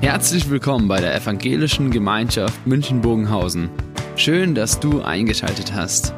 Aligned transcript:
Herzlich 0.00 0.48
willkommen 0.48 0.88
bei 0.88 0.98
der 0.98 1.14
Evangelischen 1.14 1.90
Gemeinschaft 1.90 2.66
München-Bogenhausen. 2.66 3.68
Schön, 4.16 4.54
dass 4.54 4.80
du 4.80 5.02
eingeschaltet 5.02 5.74
hast. 5.74 6.14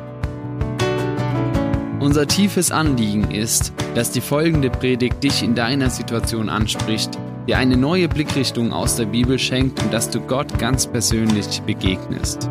Unser 1.99 2.29
tiefes 2.29 2.71
Anliegen 2.71 3.33
ist, 3.33 3.73
dass 3.97 4.13
die 4.13 4.21
folgende 4.21 4.71
Predigt 4.71 5.25
dich 5.25 5.43
in 5.43 5.57
deiner 5.57 5.91
Situation 5.91 6.49
anspricht, 6.49 7.19
dir 7.49 7.59
eine 7.59 7.77
neue 7.77 8.09
Blickrichtung 8.09 8.73
aus 8.73 8.95
der 8.95 9.07
Bibel 9.07 9.37
schenkt 9.37 9.83
und 9.83 9.93
dass 9.93 10.09
du 10.11 10.21
Gott 10.21 10.61
ganz 10.61 10.87
persönlich 10.87 11.61
begegnest. 11.63 12.49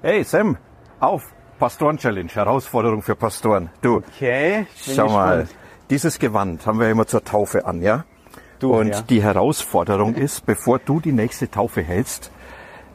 Hey 0.00 0.24
Sam, 0.24 0.56
auf! 0.98 1.32
Pastoren-Challenge, 1.58 2.30
Herausforderung 2.30 3.02
für 3.02 3.16
Pastoren. 3.16 3.70
Du, 3.80 3.96
Okay, 3.96 4.66
bin 4.86 4.94
schau 4.94 5.08
mal, 5.08 5.40
gespannt. 5.40 5.65
Dieses 5.90 6.18
Gewand 6.18 6.66
haben 6.66 6.78
wir 6.80 6.88
immer 6.90 7.06
zur 7.06 7.24
Taufe 7.24 7.66
an, 7.66 7.82
ja? 7.82 8.04
Du, 8.58 8.74
Und 8.74 8.88
ja. 8.88 9.02
die 9.02 9.22
Herausforderung 9.22 10.14
ist, 10.14 10.46
bevor 10.46 10.78
du 10.78 11.00
die 11.00 11.12
nächste 11.12 11.50
Taufe 11.50 11.82
hältst, 11.82 12.30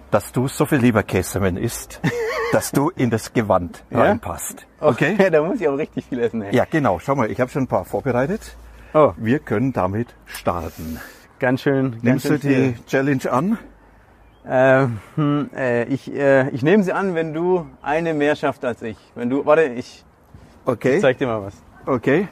dass 0.09 0.31
du 0.31 0.47
so 0.47 0.65
viel 0.65 0.79
Leberkäsemen 0.79 1.55
isst, 1.55 2.01
dass 2.51 2.71
du 2.71 2.89
in 2.89 3.09
das 3.11 3.31
Gewand 3.33 3.83
Ja? 3.91 3.99
reinpasst. 4.01 4.65
Okay? 4.79 5.13
Okay, 5.17 5.29
da 5.31 5.43
muss 5.43 5.61
ich 5.61 5.67
aber 5.67 5.77
richtig 5.77 6.05
viel 6.05 6.19
essen. 6.19 6.41
Ey. 6.41 6.55
Ja, 6.55 6.65
genau. 6.69 6.99
Schau 6.99 7.15
mal, 7.15 7.29
ich 7.31 7.39
habe 7.39 7.49
schon 7.51 7.63
ein 7.63 7.67
paar 7.67 7.85
vorbereitet. 7.85 8.55
Oh, 8.93 9.13
Wir 9.17 9.39
können 9.39 9.71
damit 9.71 10.15
starten. 10.25 10.99
ganz 11.39 11.61
schön. 11.61 11.91
Ganz 11.91 12.03
Nimmst 12.03 12.25
du 12.25 12.29
schön 12.29 12.39
viel. 12.41 12.71
die 12.73 12.85
Challenge 12.87 13.31
an? 13.31 13.57
Äh, 14.43 14.87
hm, 15.15 15.49
äh, 15.55 15.83
ich, 15.85 16.11
äh, 16.13 16.49
ich 16.49 16.63
nehme 16.63 16.83
sie 16.83 16.91
an, 16.91 17.13
wenn 17.15 17.33
du 17.33 17.67
eine 17.83 18.13
mehr 18.15 18.35
schafft 18.35 18.65
als 18.65 18.81
ich. 18.81 18.97
Wenn 19.15 19.29
du, 19.29 19.45
warte, 19.45 19.63
ich 19.63 20.03
Okay. 20.65 20.99
zeig 20.99 21.19
dir 21.19 21.27
mal 21.27 21.41
was. 21.43 21.53
Okay. 21.85 22.27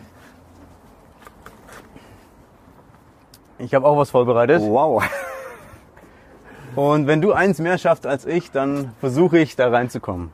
Ich 3.60 3.74
habe 3.74 3.86
auch 3.86 3.98
was 3.98 4.10
vorbereitet. 4.12 4.62
Wow. 4.62 5.04
Und 6.76 7.08
wenn 7.08 7.22
du 7.22 7.34
eins 7.34 7.60
mehr 7.60 7.78
schaffst 7.78 8.06
als 8.06 8.26
ich, 8.26 8.52
dann 8.52 8.94
versuche 9.00 9.40
ich 9.40 9.56
da 9.56 9.70
reinzukommen. 9.70 10.32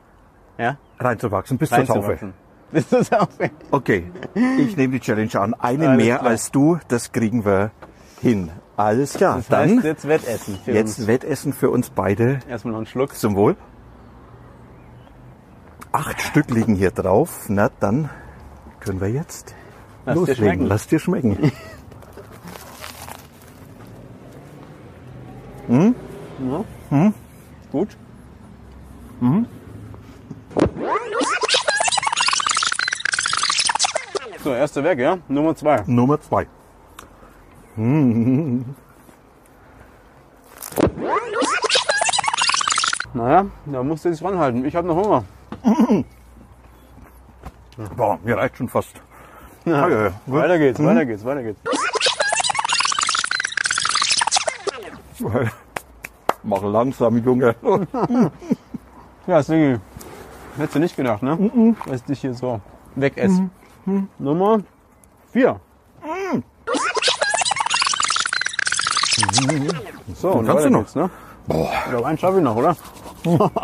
Ja? 0.58 0.76
Reinzuwachsen 0.98 1.58
bis 1.58 1.70
zur 1.70 1.84
Taufe. 1.84 2.32
Bis 2.72 2.88
zur 2.88 3.04
Taufe. 3.04 3.50
Okay, 3.70 4.10
ich 4.58 4.76
nehme 4.76 4.94
die 4.94 5.00
Challenge 5.00 5.30
an. 5.40 5.54
Eine 5.54 5.88
Alles 5.90 6.04
mehr 6.04 6.18
klar. 6.18 6.30
als 6.30 6.50
du, 6.50 6.78
das 6.88 7.12
kriegen 7.12 7.44
wir 7.44 7.70
hin. 8.20 8.50
Alles 8.76 9.14
klar, 9.14 9.36
Das 9.36 9.46
dann 9.48 9.76
heißt 9.76 9.84
jetzt 9.84 10.08
Wettessen. 10.08 10.58
Für 10.64 10.72
jetzt 10.72 10.98
uns. 10.98 11.06
Wettessen 11.06 11.52
für 11.52 11.70
uns 11.70 11.90
beide 11.90 12.40
Erstmal 12.48 12.72
noch 12.72 12.78
einen 12.78 12.86
Schluck. 12.86 13.14
zum 13.14 13.36
Wohl. 13.36 13.54
Acht 15.92 16.20
Stück 16.20 16.50
liegen 16.50 16.74
hier 16.74 16.90
drauf. 16.90 17.46
Na, 17.48 17.70
dann 17.78 18.10
können 18.80 19.00
wir 19.00 19.10
jetzt 19.10 19.54
Lass 20.04 20.14
dir 20.14 20.20
loslegen. 20.20 20.44
schmecken. 20.44 20.66
Lass 20.66 20.86
dir 20.88 20.98
schmecken. 20.98 21.52
Gut. 27.72 27.96
So, 34.42 34.54
erste 34.54 34.84
weg, 34.84 34.98
ja? 34.98 35.18
Nummer 35.28 35.56
zwei. 35.56 35.82
Nummer 35.86 36.20
zwei. 36.20 36.46
Naja, 43.14 43.46
da 43.64 43.82
musst 43.82 44.04
du 44.04 44.10
jetzt 44.10 44.22
ranhalten. 44.22 44.62
Ich 44.66 44.76
habe 44.76 44.86
noch 44.86 44.96
Hunger. 44.96 45.24
Boah, 47.96 48.18
mir 48.22 48.36
reicht 48.36 48.58
schon 48.58 48.68
fast. 48.68 49.00
Ja, 49.64 49.88
ja, 49.88 50.04
ja. 50.08 50.12
Weiter 50.26 50.58
geht's, 50.58 50.78
weiter 50.78 51.06
geht's, 51.06 51.24
weiter 51.24 51.42
geht's. 51.42 51.60
Mach 56.46 56.62
langsam, 56.62 57.18
Junge. 57.18 57.54
Ja, 59.26 59.42
Sigi. 59.42 59.80
Hättest 60.56 60.76
du 60.76 60.78
nicht 60.78 60.94
gedacht, 60.96 61.20
ne? 61.20 61.74
Dass 61.84 61.96
ich 61.96 62.04
dich 62.04 62.20
hier 62.20 62.32
so 62.32 62.60
wegesse. 62.94 63.50
Nummer 64.20 64.60
vier. 65.32 65.58
So, 70.14 70.30
und 70.30 70.46
kannst 70.46 70.64
du 70.64 70.70
noch. 70.70 70.78
geht's, 70.78 70.94
ne? 70.94 71.10
Boah. 71.48 71.72
Ich 71.72 71.90
glaube, 71.90 72.06
einen 72.06 72.18
schaffe 72.18 72.38
ich 72.38 72.44
noch, 72.44 72.54
oder? 72.54 72.76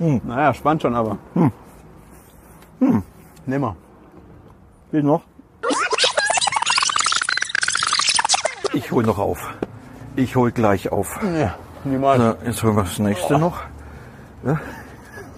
naja, 0.00 0.52
spannend 0.52 0.82
schon, 0.82 0.96
aber. 0.96 1.16
Nimm 3.46 3.60
mal. 3.60 3.76
Will 4.90 5.04
noch? 5.04 5.22
Ich 8.72 8.90
hol 8.90 9.04
noch 9.04 9.18
auf. 9.18 9.54
Ich 10.16 10.34
hol 10.34 10.50
gleich 10.50 10.90
auf. 10.90 11.20
Ja, 11.22 11.54
niemals. 11.84 12.18
Na, 12.18 12.36
jetzt 12.46 12.62
holen 12.62 12.76
wir 12.76 12.82
das 12.84 12.98
nächste 12.98 13.38
noch. 13.38 13.60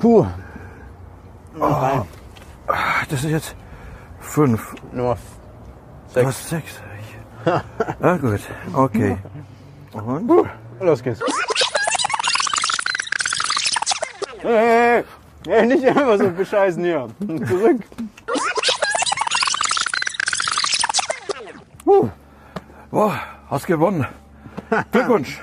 Puh. 0.00 0.26
Ah, 1.60 2.02
Das 3.08 3.24
ist 3.24 3.30
jetzt 3.30 3.56
fünf. 4.20 4.74
Du 4.92 5.14
sechs. 6.12 6.26
hast 6.26 6.48
sechs. 6.48 6.80
Ah, 8.00 8.16
gut. 8.16 8.40
Okay. 8.72 9.16
Und? 9.92 10.30
Los 10.80 11.00
geht's. 11.02 11.20
Hey, 14.42 15.04
hey, 15.46 15.66
nicht 15.66 15.84
einfach 15.86 16.18
so 16.18 16.28
bescheißen 16.30 16.82
hier. 16.82 17.06
Zurück. 17.46 17.80
Boah, 22.90 23.20
hast 23.48 23.66
gewonnen. 23.66 24.06
Glückwunsch. 24.92 25.40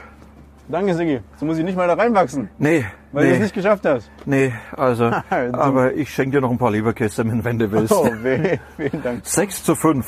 Danke, 0.73 0.95
Sigi. 0.95 1.19
So 1.37 1.45
muss 1.45 1.59
ich 1.59 1.63
nicht 1.63 1.75
mal 1.77 1.87
da 1.87 1.93
reinwachsen, 1.93 2.49
Nee, 2.57 2.83
weil 3.11 3.25
du 3.25 3.31
es 3.33 3.37
nee, 3.37 3.43
nicht 3.43 3.53
geschafft 3.53 3.85
hast. 3.85 4.09
nee, 4.25 4.51
also, 4.75 5.11
Du- 5.11 5.23
aber 5.53 5.93
ich 5.93 6.09
schenke 6.11 6.37
dir 6.37 6.41
noch 6.41 6.49
ein 6.49 6.57
paar 6.57 6.71
Leberkäse, 6.71 7.23
wenn 7.43 7.59
du 7.59 7.71
willst. 7.71 7.93
Oh, 7.93 8.09
weh. 8.23 8.57
Vielen 8.77 9.03
Dank. 9.03 9.23
6 9.23 9.63
zu 9.65 9.75
5. 9.75 10.03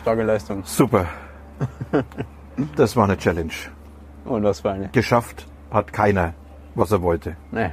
Starke 0.00 0.24
Leistung. 0.24 0.64
Super. 0.64 1.06
Das 2.74 2.96
war 2.96 3.04
eine 3.04 3.16
Challenge. 3.16 3.52
Und 4.24 4.42
was 4.42 4.58
für 4.62 4.72
eine. 4.72 4.88
Geschafft 4.88 5.46
hat 5.70 5.92
keiner, 5.92 6.34
was 6.74 6.90
er 6.90 7.00
wollte. 7.00 7.36
Nee. 7.52 7.70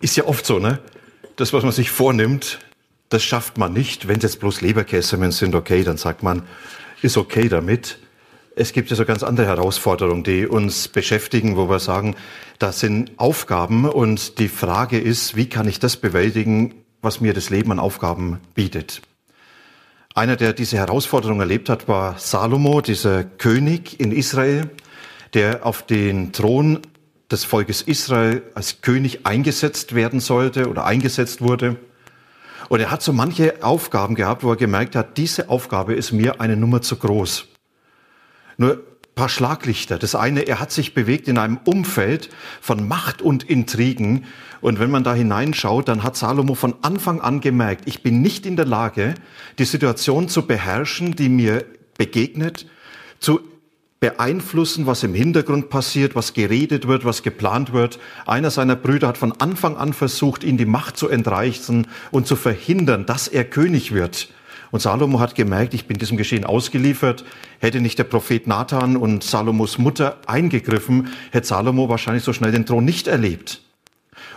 Ist 0.00 0.16
ja 0.16 0.24
oft 0.24 0.46
so, 0.46 0.58
ne? 0.58 0.78
Das, 1.36 1.52
was 1.52 1.62
man 1.62 1.72
sich 1.72 1.90
vornimmt, 1.90 2.60
das 3.08 3.22
schafft 3.22 3.58
man 3.58 3.72
nicht. 3.72 4.08
Wenn 4.08 4.16
es 4.16 4.22
jetzt 4.24 4.40
bloß 4.40 4.60
Leberkäsemen 4.60 5.32
sind, 5.32 5.54
okay, 5.54 5.84
dann 5.84 5.96
sagt 5.96 6.22
man, 6.22 6.42
ist 7.02 7.16
okay 7.16 7.48
damit. 7.48 7.98
Es 8.54 8.72
gibt 8.72 8.90
ja 8.90 8.96
so 8.96 9.04
ganz 9.04 9.22
andere 9.22 9.46
Herausforderungen, 9.46 10.24
die 10.24 10.46
uns 10.46 10.88
beschäftigen, 10.88 11.56
wo 11.56 11.68
wir 11.68 11.78
sagen, 11.78 12.16
das 12.58 12.80
sind 12.80 13.12
Aufgaben 13.18 13.84
und 13.84 14.38
die 14.38 14.48
Frage 14.48 14.98
ist, 14.98 15.36
wie 15.36 15.48
kann 15.48 15.68
ich 15.68 15.78
das 15.78 15.98
bewältigen, 15.98 16.74
was 17.02 17.20
mir 17.20 17.34
das 17.34 17.50
Leben 17.50 17.70
an 17.70 17.78
Aufgaben 17.78 18.40
bietet. 18.54 19.02
Einer, 20.14 20.36
der 20.36 20.54
diese 20.54 20.78
Herausforderung 20.78 21.40
erlebt 21.40 21.68
hat, 21.68 21.88
war 21.88 22.18
Salomo, 22.18 22.80
dieser 22.80 23.24
König 23.24 24.00
in 24.00 24.12
Israel, 24.12 24.70
der 25.34 25.66
auf 25.66 25.84
den 25.84 26.32
Thron 26.32 26.80
des 27.30 27.44
Volkes 27.44 27.82
Israel 27.82 28.42
als 28.54 28.80
König 28.80 29.26
eingesetzt 29.26 29.94
werden 29.94 30.20
sollte 30.20 30.70
oder 30.70 30.86
eingesetzt 30.86 31.42
wurde. 31.42 31.76
Und 32.68 32.80
er 32.80 32.90
hat 32.90 33.02
so 33.02 33.12
manche 33.12 33.62
Aufgaben 33.62 34.14
gehabt, 34.14 34.42
wo 34.42 34.50
er 34.50 34.56
gemerkt 34.56 34.96
hat, 34.96 35.16
diese 35.16 35.48
Aufgabe 35.48 35.94
ist 35.94 36.12
mir 36.12 36.40
eine 36.40 36.56
Nummer 36.56 36.82
zu 36.82 36.96
groß. 36.96 37.46
Nur 38.56 38.72
ein 38.72 39.14
paar 39.14 39.28
Schlaglichter. 39.28 39.98
Das 39.98 40.14
eine, 40.14 40.42
er 40.42 40.60
hat 40.60 40.72
sich 40.72 40.94
bewegt 40.94 41.28
in 41.28 41.38
einem 41.38 41.58
Umfeld 41.64 42.30
von 42.60 42.86
Macht 42.88 43.22
und 43.22 43.44
Intrigen. 43.44 44.24
Und 44.60 44.80
wenn 44.80 44.90
man 44.90 45.04
da 45.04 45.14
hineinschaut, 45.14 45.88
dann 45.88 46.02
hat 46.02 46.16
Salomo 46.16 46.54
von 46.54 46.74
Anfang 46.82 47.20
an 47.20 47.40
gemerkt, 47.40 47.82
ich 47.86 48.02
bin 48.02 48.20
nicht 48.20 48.46
in 48.46 48.56
der 48.56 48.66
Lage, 48.66 49.14
die 49.58 49.64
Situation 49.64 50.28
zu 50.28 50.46
beherrschen, 50.46 51.14
die 51.14 51.28
mir 51.28 51.64
begegnet, 51.96 52.66
zu 53.20 53.40
beeinflussen, 54.00 54.86
was 54.86 55.02
im 55.02 55.14
Hintergrund 55.14 55.70
passiert, 55.70 56.14
was 56.14 56.34
geredet 56.34 56.86
wird, 56.86 57.04
was 57.04 57.22
geplant 57.22 57.72
wird. 57.72 57.98
Einer 58.26 58.50
seiner 58.50 58.76
Brüder 58.76 59.08
hat 59.08 59.18
von 59.18 59.32
Anfang 59.40 59.76
an 59.76 59.92
versucht, 59.92 60.44
ihn 60.44 60.58
die 60.58 60.66
Macht 60.66 60.96
zu 60.96 61.08
entreißen 61.08 61.86
und 62.10 62.26
zu 62.26 62.36
verhindern, 62.36 63.06
dass 63.06 63.28
er 63.28 63.44
König 63.44 63.92
wird. 63.92 64.28
Und 64.70 64.80
Salomo 64.80 65.20
hat 65.20 65.34
gemerkt, 65.34 65.74
ich 65.74 65.86
bin 65.86 65.98
diesem 65.98 66.16
Geschehen 66.16 66.44
ausgeliefert. 66.44 67.24
Hätte 67.60 67.80
nicht 67.80 67.98
der 67.98 68.04
Prophet 68.04 68.46
Nathan 68.46 68.96
und 68.96 69.22
Salomos 69.24 69.78
Mutter 69.78 70.18
eingegriffen, 70.26 71.08
hätte 71.30 71.46
Salomo 71.46 71.88
wahrscheinlich 71.88 72.24
so 72.24 72.32
schnell 72.32 72.52
den 72.52 72.66
Thron 72.66 72.84
nicht 72.84 73.06
erlebt. 73.06 73.62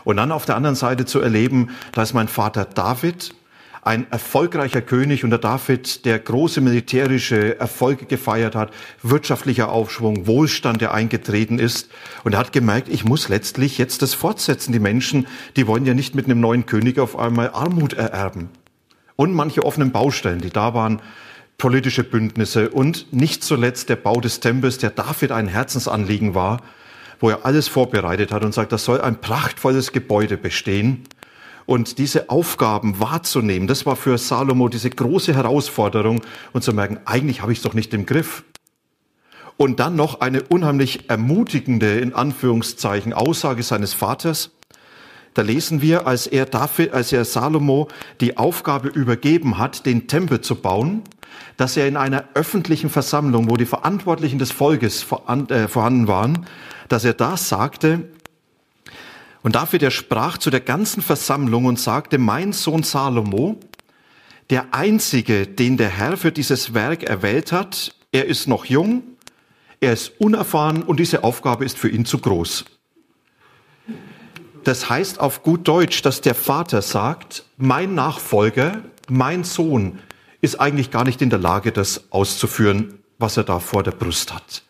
Und 0.04 0.18
dann 0.18 0.32
auf 0.32 0.46
der 0.46 0.56
anderen 0.56 0.76
Seite 0.76 1.06
zu 1.06 1.20
erleben, 1.20 1.70
da 1.92 2.04
ist 2.04 2.14
mein 2.14 2.28
Vater 2.28 2.66
David, 2.66 3.34
ein 3.82 4.12
erfolgreicher 4.12 4.82
König 4.82 5.24
unter 5.24 5.38
David, 5.38 6.06
der 6.06 6.20
große 6.20 6.62
militärische 6.62 7.60
Erfolge 7.60 8.06
gefeiert 8.06 8.56
hat, 8.56 8.72
wirtschaftlicher 9.04 9.72
Aufschwung, 9.72 10.28
Wohlstand, 10.28 10.82
der 10.82 10.94
eingetreten 10.94 11.60
ist. 11.60 11.90
Und 12.24 12.34
er 12.34 12.40
hat 12.40 12.52
gemerkt, 12.52 12.90
ich 12.90 13.06
muss 13.06 13.30
letztlich 13.30 13.78
jetzt 13.78 14.02
das 14.02 14.14
fortsetzen. 14.14 14.74
Die 14.74 14.80
Menschen, 14.80 15.28
die 15.56 15.68
wollen 15.68 15.86
ja 15.86 15.94
nicht 15.94 16.16
mit 16.16 16.26
einem 16.26 16.42
neuen 16.42 16.66
König 16.66 17.00
auf 17.00 17.18
einmal 17.18 17.52
Armut 17.52 17.94
ererben. 17.94 18.50
Und 19.16 19.34
manche 19.34 19.66
offenen 19.66 19.92
Baustellen, 19.92 20.42
die 20.42 20.50
da 20.50 20.74
waren, 20.74 21.02
politische 21.58 22.04
Bündnisse 22.04 22.70
und 22.70 23.12
nicht 23.14 23.44
zuletzt 23.44 23.90
der 23.90 23.98
Bau 23.98 24.22
des 24.22 24.40
Tempels, 24.40 24.78
der 24.78 24.92
David 24.92 25.32
ein 25.32 25.48
Herzensanliegen 25.48 26.34
war, 26.34 26.62
wo 27.20 27.30
er 27.30 27.46
alles 27.46 27.68
vorbereitet 27.68 28.32
hat 28.32 28.44
und 28.44 28.54
sagt, 28.54 28.72
das 28.72 28.86
soll 28.86 29.02
ein 29.02 29.20
prachtvolles 29.20 29.92
Gebäude 29.92 30.38
bestehen. 30.38 31.04
Und 31.70 32.00
diese 32.00 32.32
Aufgaben 32.32 33.00
wahrzunehmen, 33.00 33.68
das 33.68 33.86
war 33.86 33.96
für 33.96 34.18
Salomo 34.18 34.70
diese 34.70 34.90
große 34.90 35.36
Herausforderung 35.36 36.22
und 36.52 36.64
zu 36.64 36.74
merken, 36.74 36.98
eigentlich 37.06 37.44
habe 37.44 37.52
ich 37.52 37.60
es 37.60 37.64
doch 37.64 37.76
nicht 37.76 37.94
im 37.94 38.08
Griff. 38.08 38.44
Und 39.56 39.80
dann 39.80 39.96
noch 39.96 40.20
eine 40.20 40.42
unheimlich 40.42 41.12
ermutigende, 41.12 42.00
in 42.00 42.16
Anführungszeichen, 42.16 43.14
Aussage 43.14 43.62
seines 43.62 43.94
Vaters. 43.94 44.50
Da 45.36 45.44
lesen 45.44 45.80
wir, 45.84 46.08
als 46.08 46.26
er, 46.26 46.48
David, 46.48 46.92
als 46.92 47.14
er 47.14 47.24
Salomo 47.24 47.88
die 48.20 48.38
Aufgabe 48.38 48.88
übergeben 48.88 49.60
hat, 49.60 49.86
den 49.86 50.08
Tempel 50.08 50.42
zu 50.42 50.56
bauen, 50.56 51.04
dass 51.58 51.78
er 51.78 51.88
in 51.88 51.98
einer 51.98 52.30
öffentlichen 52.34 52.90
Versammlung, 52.90 53.48
wo 53.48 53.58
die 53.58 53.68
Verantwortlichen 53.68 54.40
des 54.40 54.52
Volkes 54.52 55.06
äh, 55.50 55.68
vorhanden 55.68 56.08
waren, 56.08 56.48
dass 56.88 57.06
er 57.06 57.14
da 57.14 57.38
sagte, 57.38 58.10
und 59.42 59.56
dafür 59.56 59.80
der 59.80 59.92
sprach 59.92 60.38
zu 60.38 60.50
der 60.50 60.60
ganzen 60.60 61.02
Versammlung 61.02 61.66
und 61.66 61.80
sagte, 61.80 62.18
mein 62.18 62.54
Sohn 62.54 62.84
Salomo, 62.84 63.60
der 64.50 64.74
einzige, 64.74 65.48
den 65.48 65.78
der 65.78 65.90
Herr 65.90 66.18
für 66.18 66.32
dieses 66.32 66.74
Werk 66.74 67.04
erwählt 67.04 67.52
hat, 67.52 67.96
er 68.12 68.26
ist 68.26 68.48
noch 68.48 68.66
jung, 68.66 69.04
er 69.80 69.94
ist 69.94 70.20
unerfahren 70.20 70.84
und 70.84 71.00
diese 71.00 71.24
Aufgabe 71.24 71.66
ist 71.66 71.78
für 71.78 71.90
ihn 71.90 72.06
zu 72.06 72.18
groß. 72.18 72.66
Das 74.64 74.90
heißt 74.90 75.20
auf 75.20 75.44
gut 75.44 75.68
Deutsch, 75.68 76.02
dass 76.02 76.22
der 76.22 76.36
Vater 76.36 76.82
sagt, 76.82 77.46
mein 77.58 77.96
Nachfolger, 77.96 78.84
mein 79.08 79.44
Sohn 79.44 80.00
ist 80.42 80.60
eigentlich 80.60 80.92
gar 80.92 81.06
nicht 81.06 81.22
in 81.22 81.30
der 81.30 81.40
Lage, 81.40 81.72
das 81.72 82.12
auszuführen, 82.12 83.00
was 83.18 83.38
er 83.38 83.44
da 83.44 83.60
vor 83.60 83.84
der 83.84 83.92
Brust 83.92 84.34
hat. 84.34 84.64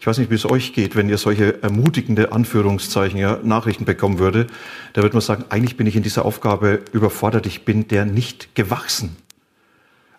Ich 0.00 0.06
weiß 0.06 0.18
nicht, 0.18 0.30
wie 0.30 0.36
es 0.36 0.48
euch 0.48 0.72
geht, 0.72 0.94
wenn 0.94 1.08
ihr 1.08 1.18
solche 1.18 1.62
ermutigende 1.62 2.32
Anführungszeichen, 2.32 3.18
ja, 3.18 3.40
Nachrichten 3.42 3.84
bekommen 3.84 4.18
würde. 4.18 4.46
Da 4.92 5.02
würde 5.02 5.14
man 5.14 5.22
sagen, 5.22 5.44
eigentlich 5.48 5.76
bin 5.76 5.86
ich 5.86 5.96
in 5.96 6.02
dieser 6.02 6.24
Aufgabe 6.24 6.82
überfordert. 6.92 7.46
Ich 7.46 7.64
bin 7.64 7.88
der 7.88 8.04
nicht 8.04 8.54
gewachsen. 8.54 9.16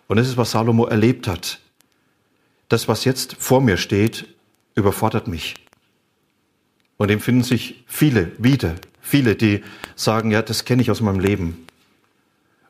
Und 0.06 0.18
das 0.18 0.28
ist, 0.28 0.36
was 0.36 0.50
Salomo 0.50 0.86
erlebt 0.86 1.26
hat. 1.28 1.60
Das, 2.68 2.88
was 2.88 3.04
jetzt 3.04 3.36
vor 3.38 3.60
mir 3.60 3.78
steht, 3.78 4.26
überfordert 4.74 5.28
mich. 5.28 5.54
Und 6.98 7.08
dem 7.08 7.20
finden 7.20 7.42
sich 7.42 7.82
viele 7.86 8.32
wieder. 8.36 8.74
Viele, 9.00 9.34
die 9.34 9.62
sagen, 9.96 10.30
ja, 10.30 10.42
das 10.42 10.66
kenne 10.66 10.82
ich 10.82 10.90
aus 10.90 11.00
meinem 11.00 11.20
Leben. 11.20 11.66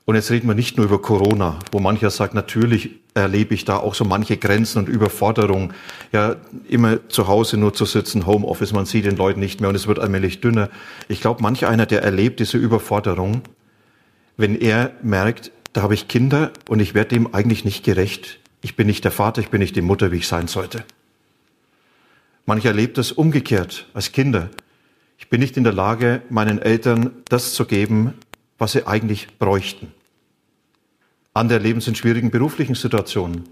Und 0.04 0.14
jetzt 0.14 0.30
reden 0.30 0.48
wir 0.48 0.54
nicht 0.54 0.76
nur 0.76 0.86
über 0.86 1.02
Corona, 1.02 1.58
wo 1.72 1.80
mancher 1.80 2.10
sagt, 2.10 2.34
natürlich 2.34 3.00
erlebe 3.22 3.54
ich 3.54 3.64
da 3.64 3.76
auch 3.76 3.94
so 3.94 4.04
manche 4.04 4.36
Grenzen 4.36 4.78
und 4.78 4.88
Überforderungen. 4.88 5.74
Ja, 6.12 6.36
immer 6.68 7.08
zu 7.08 7.28
Hause 7.28 7.56
nur 7.56 7.74
zu 7.74 7.84
sitzen, 7.84 8.26
Homeoffice, 8.26 8.72
man 8.72 8.86
sieht 8.86 9.04
den 9.04 9.16
Leuten 9.16 9.40
nicht 9.40 9.60
mehr 9.60 9.70
und 9.70 9.76
es 9.76 9.86
wird 9.86 9.98
allmählich 9.98 10.40
dünner. 10.40 10.68
Ich 11.08 11.20
glaube, 11.20 11.42
manch 11.42 11.66
einer, 11.66 11.86
der 11.86 12.02
erlebt 12.02 12.40
diese 12.40 12.58
Überforderung, 12.58 13.42
wenn 14.36 14.60
er 14.60 14.92
merkt, 15.02 15.52
da 15.72 15.82
habe 15.82 15.94
ich 15.94 16.08
Kinder 16.08 16.50
und 16.68 16.80
ich 16.80 16.94
werde 16.94 17.10
dem 17.10 17.34
eigentlich 17.34 17.64
nicht 17.64 17.84
gerecht. 17.84 18.40
Ich 18.62 18.76
bin 18.76 18.86
nicht 18.86 19.04
der 19.04 19.12
Vater, 19.12 19.40
ich 19.40 19.48
bin 19.48 19.60
nicht 19.60 19.76
die 19.76 19.82
Mutter, 19.82 20.12
wie 20.12 20.16
ich 20.16 20.28
sein 20.28 20.48
sollte. 20.48 20.84
Mancher 22.46 22.70
erlebt 22.70 22.98
es 22.98 23.12
umgekehrt 23.12 23.86
als 23.94 24.12
Kinder. 24.12 24.50
Ich 25.18 25.28
bin 25.28 25.40
nicht 25.40 25.56
in 25.56 25.64
der 25.64 25.72
Lage, 25.72 26.22
meinen 26.30 26.60
Eltern 26.60 27.10
das 27.28 27.54
zu 27.54 27.66
geben, 27.66 28.14
was 28.58 28.72
sie 28.72 28.86
eigentlich 28.86 29.38
bräuchten. 29.38 29.92
Andere 31.32 31.58
erleben 31.58 31.78
es 31.78 31.88
in 31.88 31.94
schwierigen 31.94 32.30
beruflichen 32.30 32.74
Situationen. 32.74 33.48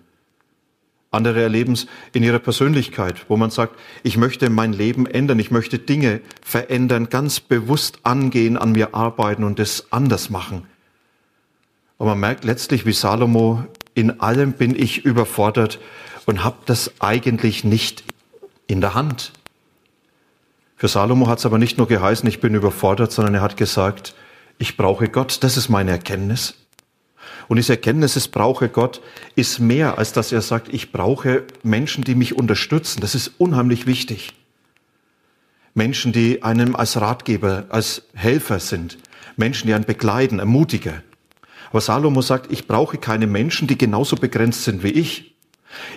Andere 1.11 1.43
erleben 1.43 1.73
es 1.73 1.87
in 2.13 2.23
ihrer 2.23 2.39
Persönlichkeit, 2.39 3.25
wo 3.29 3.37
man 3.37 3.51
sagt, 3.51 3.79
ich 4.03 4.19
möchte 4.19 4.51
mein 4.51 4.73
Leben 4.73 5.07
ändern, 5.07 5.39
ich 5.39 5.51
möchte 5.51 5.79
Dinge 5.79 6.21
verändern, 6.43 7.09
ganz 7.09 7.41
bewusst 7.41 8.01
angehen, 8.03 8.59
an 8.59 8.73
mir 8.73 8.95
arbeiten 8.95 9.45
und 9.45 9.59
es 9.59 9.91
anders 9.91 10.29
machen. 10.29 10.67
Und 11.97 12.07
man 12.07 12.21
merkt 12.21 12.45
letztlich, 12.45 12.85
wie 12.85 12.93
Salomo, 12.93 13.65
in 13.95 14.21
allem 14.21 14.53
bin 14.53 14.77
ich 14.77 15.05
überfordert 15.05 15.81
und 16.27 16.45
habe 16.45 16.59
das 16.67 16.93
eigentlich 17.01 17.65
nicht 17.65 18.05
in 18.67 18.81
der 18.81 18.95
Hand. 18.95 19.33
Für 20.77 20.89
Salomo 20.89 21.27
hat 21.27 21.39
es 21.39 21.47
aber 21.47 21.59
nicht 21.59 21.79
nur 21.79 21.89
geheißen, 21.89 22.29
ich 22.29 22.41
bin 22.41 22.55
überfordert, 22.55 23.11
sondern 23.11 23.35
er 23.35 23.41
hat 23.41 23.57
gesagt, 23.57 24.15
ich 24.59 24.77
brauche 24.77 25.09
Gott, 25.09 25.39
das 25.43 25.57
ist 25.57 25.71
meine 25.71 25.91
Erkenntnis. 25.91 26.55
Und 27.49 27.57
diese 27.57 27.73
Erkenntnis, 27.73 28.15
es 28.17 28.29
brauche 28.29 28.69
Gott, 28.69 29.01
ist 29.35 29.59
mehr, 29.59 29.99
als 29.99 30.13
dass 30.13 30.33
er 30.33 30.43
sagt, 30.43 30.73
ich 30.73 30.93
brauche 30.93 31.45
Menschen, 31.63 32.05
die 32.05 32.15
mich 32.15 32.37
unterstützen. 32.37 33.01
Das 33.01 33.15
ist 33.15 33.33
unheimlich 33.39 33.87
wichtig. 33.87 34.35
Menschen, 35.75 36.13
die 36.13 36.43
einem 36.43 36.77
als 36.77 37.01
Ratgeber, 37.01 37.65
als 37.71 38.03
Helfer 38.15 38.61
sind. 38.61 38.99
Menschen, 39.37 39.67
die 39.67 39.75
einen 39.75 39.85
begleiten, 39.85 40.41
ermutigen. 40.41 41.03
Aber 41.71 41.81
Salomo 41.81 42.21
sagt, 42.23 42.53
ich 42.53 42.67
brauche 42.67 42.99
keine 42.99 43.27
Menschen, 43.27 43.67
die 43.67 43.79
genauso 43.79 44.17
begrenzt 44.17 44.65
sind 44.65 44.83
wie 44.83 44.91
ich. 44.91 45.35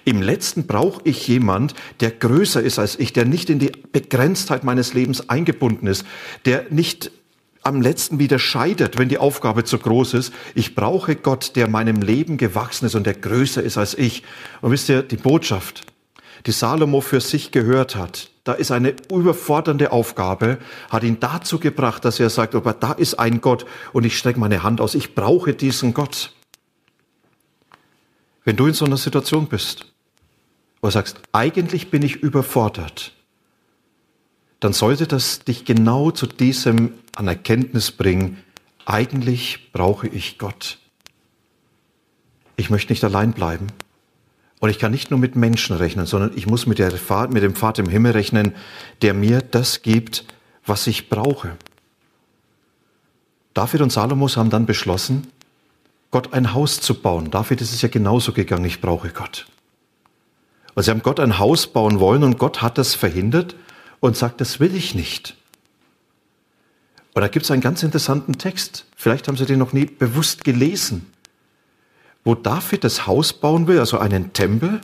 Im 0.06 0.22
letzten 0.22 0.68
brauche 0.68 1.02
ich 1.06 1.28
jemand, 1.28 1.74
der 2.02 2.12
größer 2.12 2.62
ist 2.62 2.78
als 2.78 3.00
ich, 3.00 3.14
der 3.14 3.26
nicht 3.26 3.50
in 3.50 3.60
die 3.60 3.72
Begrenztheit 3.92 4.64
meines 4.64 4.94
Lebens 4.94 5.30
eingebunden 5.30 5.88
ist, 5.88 6.06
der 6.46 6.66
nicht 6.70 7.12
am 7.64 7.82
letzten 7.82 8.20
wieder 8.20 8.40
scheitert, 8.40 8.98
wenn 8.98 9.10
die 9.10 9.18
Aufgabe 9.18 9.64
zu 9.64 9.78
groß 9.78 10.16
ist. 10.16 10.34
Ich 10.56 10.76
brauche 10.76 11.16
Gott, 11.16 11.56
der 11.56 11.68
meinem 11.68 12.02
Leben 12.02 12.38
gewachsen 12.38 12.86
ist 12.86 12.96
und 12.96 13.06
der 13.06 13.14
größer 13.14 13.62
ist 13.62 13.78
als 13.78 13.98
ich. 13.98 14.24
Und 14.62 14.72
wisst 14.72 14.90
ihr, 14.90 15.04
die 15.04 15.18
Botschaft, 15.18 15.82
die 16.46 16.52
Salomo 16.52 17.02
für 17.02 17.22
sich 17.22 17.52
gehört 17.52 17.96
hat, 17.96 18.30
da 18.44 18.54
ist 18.54 18.72
eine 18.72 18.96
überfordernde 19.12 19.92
Aufgabe, 19.92 20.58
hat 20.90 21.04
ihn 21.04 21.20
dazu 21.20 21.60
gebracht, 21.60 22.04
dass 22.06 22.20
er 22.20 22.32
sagt, 22.32 22.56
aber 22.56 22.74
da 22.74 22.94
ist 22.94 23.20
ein 23.20 23.40
Gott 23.40 23.66
und 23.94 24.04
ich 24.04 24.18
strecke 24.18 24.40
meine 24.40 24.64
Hand 24.64 24.82
aus. 24.82 24.96
Ich 24.96 25.14
brauche 25.14 25.54
diesen 25.54 25.94
Gott. 25.94 26.34
Wenn 28.44 28.56
du 28.56 28.66
in 28.66 28.74
so 28.74 28.86
einer 28.86 28.98
Situation 28.98 29.48
bist, 29.48 29.86
wo 30.82 30.88
du 30.88 30.92
sagst, 30.92 31.22
eigentlich 31.32 31.92
bin 31.92 32.02
ich 32.02 32.16
überfordert, 32.16 33.14
dann 34.62 34.74
sollte 34.74 35.08
das 35.08 35.40
dich 35.40 35.66
genau 35.66 36.12
zu 36.12 36.28
diesem 36.28 36.94
an 37.16 37.28
Erkenntnis 37.28 37.92
bringen, 37.92 38.38
eigentlich 38.86 39.72
brauche 39.74 40.08
ich 40.08 40.38
Gott. 40.38 40.78
Ich 42.56 42.70
möchte 42.70 42.94
nicht 42.94 43.04
allein 43.04 43.34
bleiben. 43.34 43.68
Und 44.60 44.70
ich 44.70 44.78
kann 44.78 44.92
nicht 44.92 45.10
nur 45.10 45.20
mit 45.20 45.36
Menschen 45.36 45.76
rechnen, 45.76 46.06
sondern 46.06 46.34
ich 46.36 46.46
muss 46.46 46.68
mit, 46.68 46.78
der, 46.78 46.94
mit 47.30 47.42
dem 47.42 47.56
Vater 47.56 47.82
im 47.82 47.90
Himmel 47.90 48.12
rechnen, 48.12 48.54
der 49.02 49.16
mir 49.16 49.42
das 49.42 49.82
gibt, 49.82 50.26
was 50.64 50.86
ich 50.86 51.10
brauche. 51.10 51.58
David 53.56 53.82
und 53.82 53.92
Salomos 53.92 54.38
haben 54.38 54.52
dann 54.52 54.68
beschlossen, 54.68 55.28
Gott 56.12 56.34
ein 56.34 56.54
Haus 56.54 56.80
zu 56.80 57.02
bauen. 57.02 57.32
David 57.32 57.62
ist 57.62 57.74
es 57.74 57.82
ja 57.82 57.90
genauso 57.90 58.32
gegangen, 58.32 58.66
ich 58.66 58.80
brauche 58.80 59.10
Gott. 59.10 59.48
Und 60.76 60.84
sie 60.84 60.92
haben 60.92 61.02
Gott 61.02 61.20
ein 61.20 61.40
Haus 61.40 61.66
bauen 61.66 62.00
wollen 62.00 62.24
und 62.24 62.38
Gott 62.38 62.62
hat 62.62 62.78
das 62.78 62.94
verhindert 62.94 63.56
und 64.02 64.18
sagt, 64.18 64.42
das 64.42 64.60
will 64.60 64.76
ich 64.76 64.94
nicht. 64.94 65.38
Und 67.14 67.22
da 67.22 67.30
gibt 67.30 67.46
es 67.46 67.52
einen 67.52 67.62
ganz 67.62 67.84
interessanten 67.84 68.38
Text. 68.38 68.86
Vielleicht 68.98 69.28
haben 69.28 69.38
Sie 69.38 69.46
den 69.46 69.60
noch 69.60 69.72
nie 69.72 69.86
bewusst 69.86 70.44
gelesen, 70.44 71.12
wo 72.26 72.36
David 72.36 72.84
das 72.84 73.08
Haus 73.08 73.32
bauen 73.32 73.68
will, 73.68 73.80
also 73.80 73.98
einen 73.98 74.34
Tempel, 74.34 74.82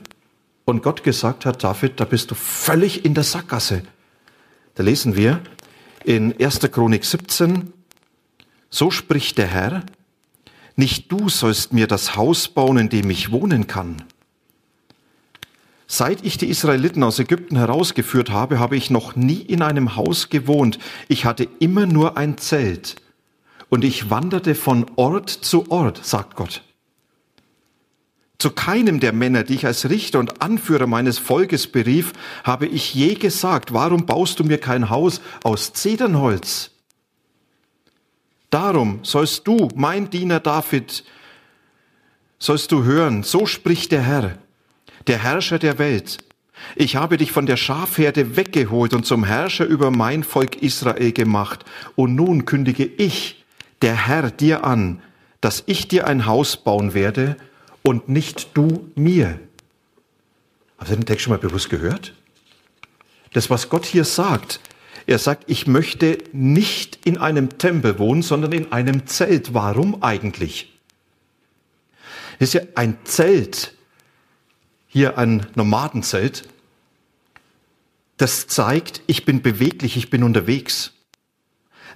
und 0.64 0.82
Gott 0.82 1.02
gesagt 1.02 1.46
hat, 1.46 1.64
David, 1.64 1.98
da 1.98 2.04
bist 2.04 2.30
du 2.30 2.34
völlig 2.34 3.06
in 3.06 3.14
der 3.14 3.24
Sackgasse. 3.24 3.82
Da 4.74 4.82
lesen 4.82 5.16
wir 5.16 5.40
in 6.04 6.38
1. 6.38 6.60
Chronik 6.70 7.06
17, 7.06 7.72
so 8.68 8.90
spricht 8.90 9.38
der 9.38 9.46
Herr, 9.46 9.86
nicht 10.76 11.10
du 11.10 11.30
sollst 11.30 11.72
mir 11.72 11.86
das 11.86 12.16
Haus 12.16 12.48
bauen, 12.48 12.76
in 12.76 12.88
dem 12.90 13.08
ich 13.08 13.32
wohnen 13.32 13.66
kann. 13.66 14.04
Seit 15.90 16.22
ich 16.22 16.36
die 16.36 16.50
Israeliten 16.50 17.02
aus 17.02 17.18
Ägypten 17.18 17.56
herausgeführt 17.56 18.28
habe, 18.28 18.58
habe 18.58 18.76
ich 18.76 18.90
noch 18.90 19.16
nie 19.16 19.40
in 19.40 19.62
einem 19.62 19.96
Haus 19.96 20.28
gewohnt. 20.28 20.78
Ich 21.08 21.24
hatte 21.24 21.48
immer 21.60 21.86
nur 21.86 22.18
ein 22.18 22.36
Zelt. 22.36 22.96
Und 23.70 23.84
ich 23.84 24.10
wanderte 24.10 24.54
von 24.54 24.84
Ort 24.96 25.30
zu 25.30 25.70
Ort, 25.70 26.04
sagt 26.04 26.36
Gott. 26.36 26.62
Zu 28.36 28.50
keinem 28.50 29.00
der 29.00 29.14
Männer, 29.14 29.44
die 29.44 29.54
ich 29.54 29.66
als 29.66 29.88
Richter 29.88 30.18
und 30.18 30.42
Anführer 30.42 30.86
meines 30.86 31.18
Volkes 31.18 31.66
berief, 31.66 32.12
habe 32.44 32.66
ich 32.66 32.94
je 32.94 33.14
gesagt, 33.14 33.72
warum 33.72 34.04
baust 34.04 34.38
du 34.38 34.44
mir 34.44 34.58
kein 34.58 34.90
Haus 34.90 35.22
aus 35.42 35.72
Zedernholz? 35.72 36.70
Darum 38.50 39.00
sollst 39.04 39.46
du, 39.46 39.68
mein 39.74 40.10
Diener 40.10 40.38
David, 40.38 41.04
sollst 42.38 42.72
du 42.72 42.84
hören, 42.84 43.22
so 43.22 43.46
spricht 43.46 43.90
der 43.90 44.02
Herr, 44.02 44.38
der 45.08 45.22
Herrscher 45.22 45.58
der 45.58 45.78
Welt. 45.78 46.18
Ich 46.76 46.96
habe 46.96 47.16
dich 47.16 47.32
von 47.32 47.46
der 47.46 47.56
Schafherde 47.56 48.36
weggeholt 48.36 48.92
und 48.94 49.06
zum 49.06 49.24
Herrscher 49.24 49.64
über 49.64 49.90
mein 49.90 50.22
Volk 50.22 50.62
Israel 50.62 51.12
gemacht. 51.12 51.64
Und 51.96 52.14
nun 52.14 52.44
kündige 52.44 52.84
ich, 52.84 53.44
der 53.82 54.06
Herr, 54.06 54.30
dir 54.30 54.64
an, 54.64 55.02
dass 55.40 55.62
ich 55.66 55.88
dir 55.88 56.06
ein 56.06 56.26
Haus 56.26 56.56
bauen 56.56 56.94
werde 56.94 57.36
und 57.82 58.08
nicht 58.08 58.56
du 58.56 58.90
mir. 58.96 59.38
Habt 60.78 60.90
ihr 60.90 60.96
den 60.96 61.06
Text 61.06 61.24
schon 61.24 61.32
mal 61.32 61.38
bewusst 61.38 61.70
gehört? 61.70 62.14
Das, 63.32 63.50
was 63.50 63.68
Gott 63.68 63.86
hier 63.86 64.04
sagt, 64.04 64.60
er 65.06 65.18
sagt, 65.18 65.44
ich 65.46 65.66
möchte 65.66 66.18
nicht 66.32 66.98
in 67.06 67.18
einem 67.18 67.56
Tempel 67.56 67.98
wohnen, 67.98 68.22
sondern 68.22 68.52
in 68.52 68.72
einem 68.72 69.06
Zelt. 69.06 69.54
Warum 69.54 70.02
eigentlich? 70.02 70.78
Das 72.38 72.48
ist 72.48 72.54
ja 72.54 72.60
ein 72.74 72.98
Zelt, 73.04 73.74
hier 74.88 75.18
ein 75.18 75.46
Nomadenzelt. 75.54 76.48
Das 78.16 78.48
zeigt, 78.48 79.02
ich 79.06 79.24
bin 79.24 79.42
beweglich, 79.42 79.96
ich 79.96 80.10
bin 80.10 80.24
unterwegs. 80.24 80.92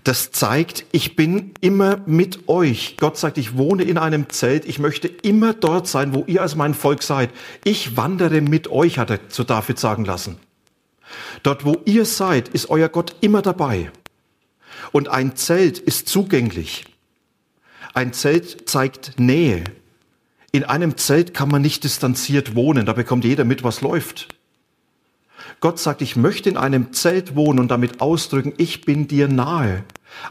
Das 0.04 0.32
zeigt, 0.32 0.84
ich 0.92 1.16
bin 1.16 1.52
immer 1.60 1.98
mit 2.06 2.48
euch. 2.48 2.96
Gott 2.96 3.16
sagt, 3.16 3.38
ich 3.38 3.56
wohne 3.56 3.84
in 3.84 3.98
einem 3.98 4.28
Zelt, 4.30 4.64
ich 4.64 4.78
möchte 4.78 5.08
immer 5.08 5.54
dort 5.54 5.86
sein, 5.86 6.12
wo 6.12 6.24
ihr 6.26 6.42
als 6.42 6.56
mein 6.56 6.74
Volk 6.74 7.02
seid. 7.02 7.30
Ich 7.64 7.96
wandere 7.96 8.40
mit 8.40 8.68
euch, 8.68 8.98
hat 8.98 9.10
er 9.10 9.28
zu 9.28 9.44
David 9.44 9.78
sagen 9.78 10.04
lassen. 10.04 10.38
Dort, 11.42 11.64
wo 11.64 11.82
ihr 11.84 12.04
seid, 12.04 12.48
ist 12.48 12.70
euer 12.70 12.88
Gott 12.88 13.16
immer 13.20 13.42
dabei. 13.42 13.92
Und 14.90 15.08
ein 15.08 15.36
Zelt 15.36 15.78
ist 15.78 16.08
zugänglich. 16.08 16.84
Ein 17.94 18.12
Zelt 18.12 18.68
zeigt 18.68 19.18
Nähe. 19.18 19.64
In 20.54 20.64
einem 20.64 20.98
Zelt 20.98 21.32
kann 21.32 21.48
man 21.48 21.62
nicht 21.62 21.82
distanziert 21.82 22.54
wohnen, 22.54 22.84
da 22.84 22.92
bekommt 22.92 23.24
jeder 23.24 23.44
mit, 23.44 23.64
was 23.64 23.80
läuft. 23.80 24.28
Gott 25.60 25.78
sagt, 25.78 26.02
ich 26.02 26.14
möchte 26.14 26.50
in 26.50 26.58
einem 26.58 26.92
Zelt 26.92 27.34
wohnen 27.34 27.58
und 27.58 27.70
damit 27.70 28.02
ausdrücken, 28.02 28.52
ich 28.58 28.82
bin 28.82 29.08
dir 29.08 29.28
nahe. 29.28 29.84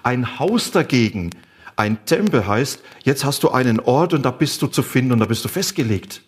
Ein 0.03 0.37
Haus 0.37 0.69
dagegen, 0.69 1.31
ein 1.75 2.05
Tempel 2.05 2.45
heißt, 2.45 2.81
jetzt 3.03 3.25
hast 3.25 3.41
du 3.41 3.49
einen 3.49 3.79
Ort 3.79 4.13
und 4.13 4.23
da 4.23 4.29
bist 4.29 4.61
du 4.61 4.67
zu 4.67 4.83
finden 4.83 5.13
und 5.13 5.19
da 5.19 5.25
bist 5.25 5.43
du 5.43 5.49
festgelegt. 5.49 6.21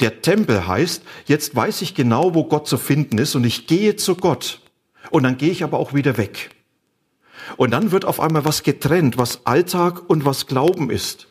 Der 0.00 0.22
Tempel 0.22 0.66
heißt, 0.66 1.02
jetzt 1.26 1.54
weiß 1.54 1.82
ich 1.82 1.94
genau, 1.94 2.34
wo 2.34 2.44
Gott 2.44 2.66
zu 2.66 2.78
finden 2.78 3.18
ist 3.18 3.34
und 3.34 3.44
ich 3.44 3.66
gehe 3.66 3.96
zu 3.96 4.14
Gott. 4.14 4.62
Und 5.10 5.24
dann 5.24 5.36
gehe 5.36 5.50
ich 5.50 5.62
aber 5.62 5.78
auch 5.78 5.92
wieder 5.92 6.16
weg. 6.16 6.50
Und 7.58 7.72
dann 7.72 7.90
wird 7.90 8.06
auf 8.06 8.18
einmal 8.18 8.46
was 8.46 8.62
getrennt, 8.62 9.18
was 9.18 9.44
Alltag 9.44 10.08
und 10.08 10.24
was 10.24 10.46
Glauben 10.46 10.88
ist. 10.88 11.29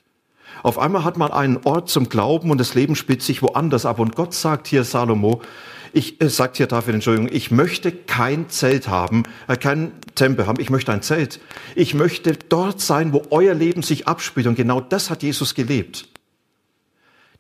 Auf 0.64 0.78
einmal 0.80 1.04
hat 1.04 1.18
man 1.18 1.32
einen 1.32 1.58
Ort 1.64 1.90
zum 1.90 2.10
Glauben 2.10 2.52
und 2.52 2.58
das 2.58 2.76
Leben 2.76 2.96
spielt 2.96 3.22
sich 3.22 3.42
woanders 3.42 3.86
ab. 3.86 4.00
Und 4.00 4.16
Gott 4.16 4.34
sagt 4.34 4.68
hier 4.68 4.84
Salomo, 4.84 5.42
ich 5.94 6.22
äh, 6.22 6.30
sagt 6.30 6.58
hier 6.58 6.68
dafür 6.68 6.94
Entschuldigung, 6.94 7.30
ich 7.32 7.52
möchte 7.52 7.92
kein 7.92 8.50
Zelt 8.50 8.88
haben, 8.88 9.24
äh, 9.48 9.56
kein 9.56 9.92
Tempel 10.16 10.48
haben, 10.48 10.60
ich 10.60 10.70
möchte 10.70 10.92
ein 10.92 11.02
Zelt. 11.02 11.40
Ich 11.76 11.94
möchte 11.94 12.34
dort 12.34 12.82
sein, 12.82 13.14
wo 13.14 13.24
euer 13.32 13.54
Leben 13.54 13.84
sich 13.84 14.08
abspielt. 14.08 14.48
Und 14.48 14.56
genau 14.56 14.82
das 14.82 15.10
hat 15.10 15.24
Jesus 15.24 15.56
gelebt. 15.56 16.08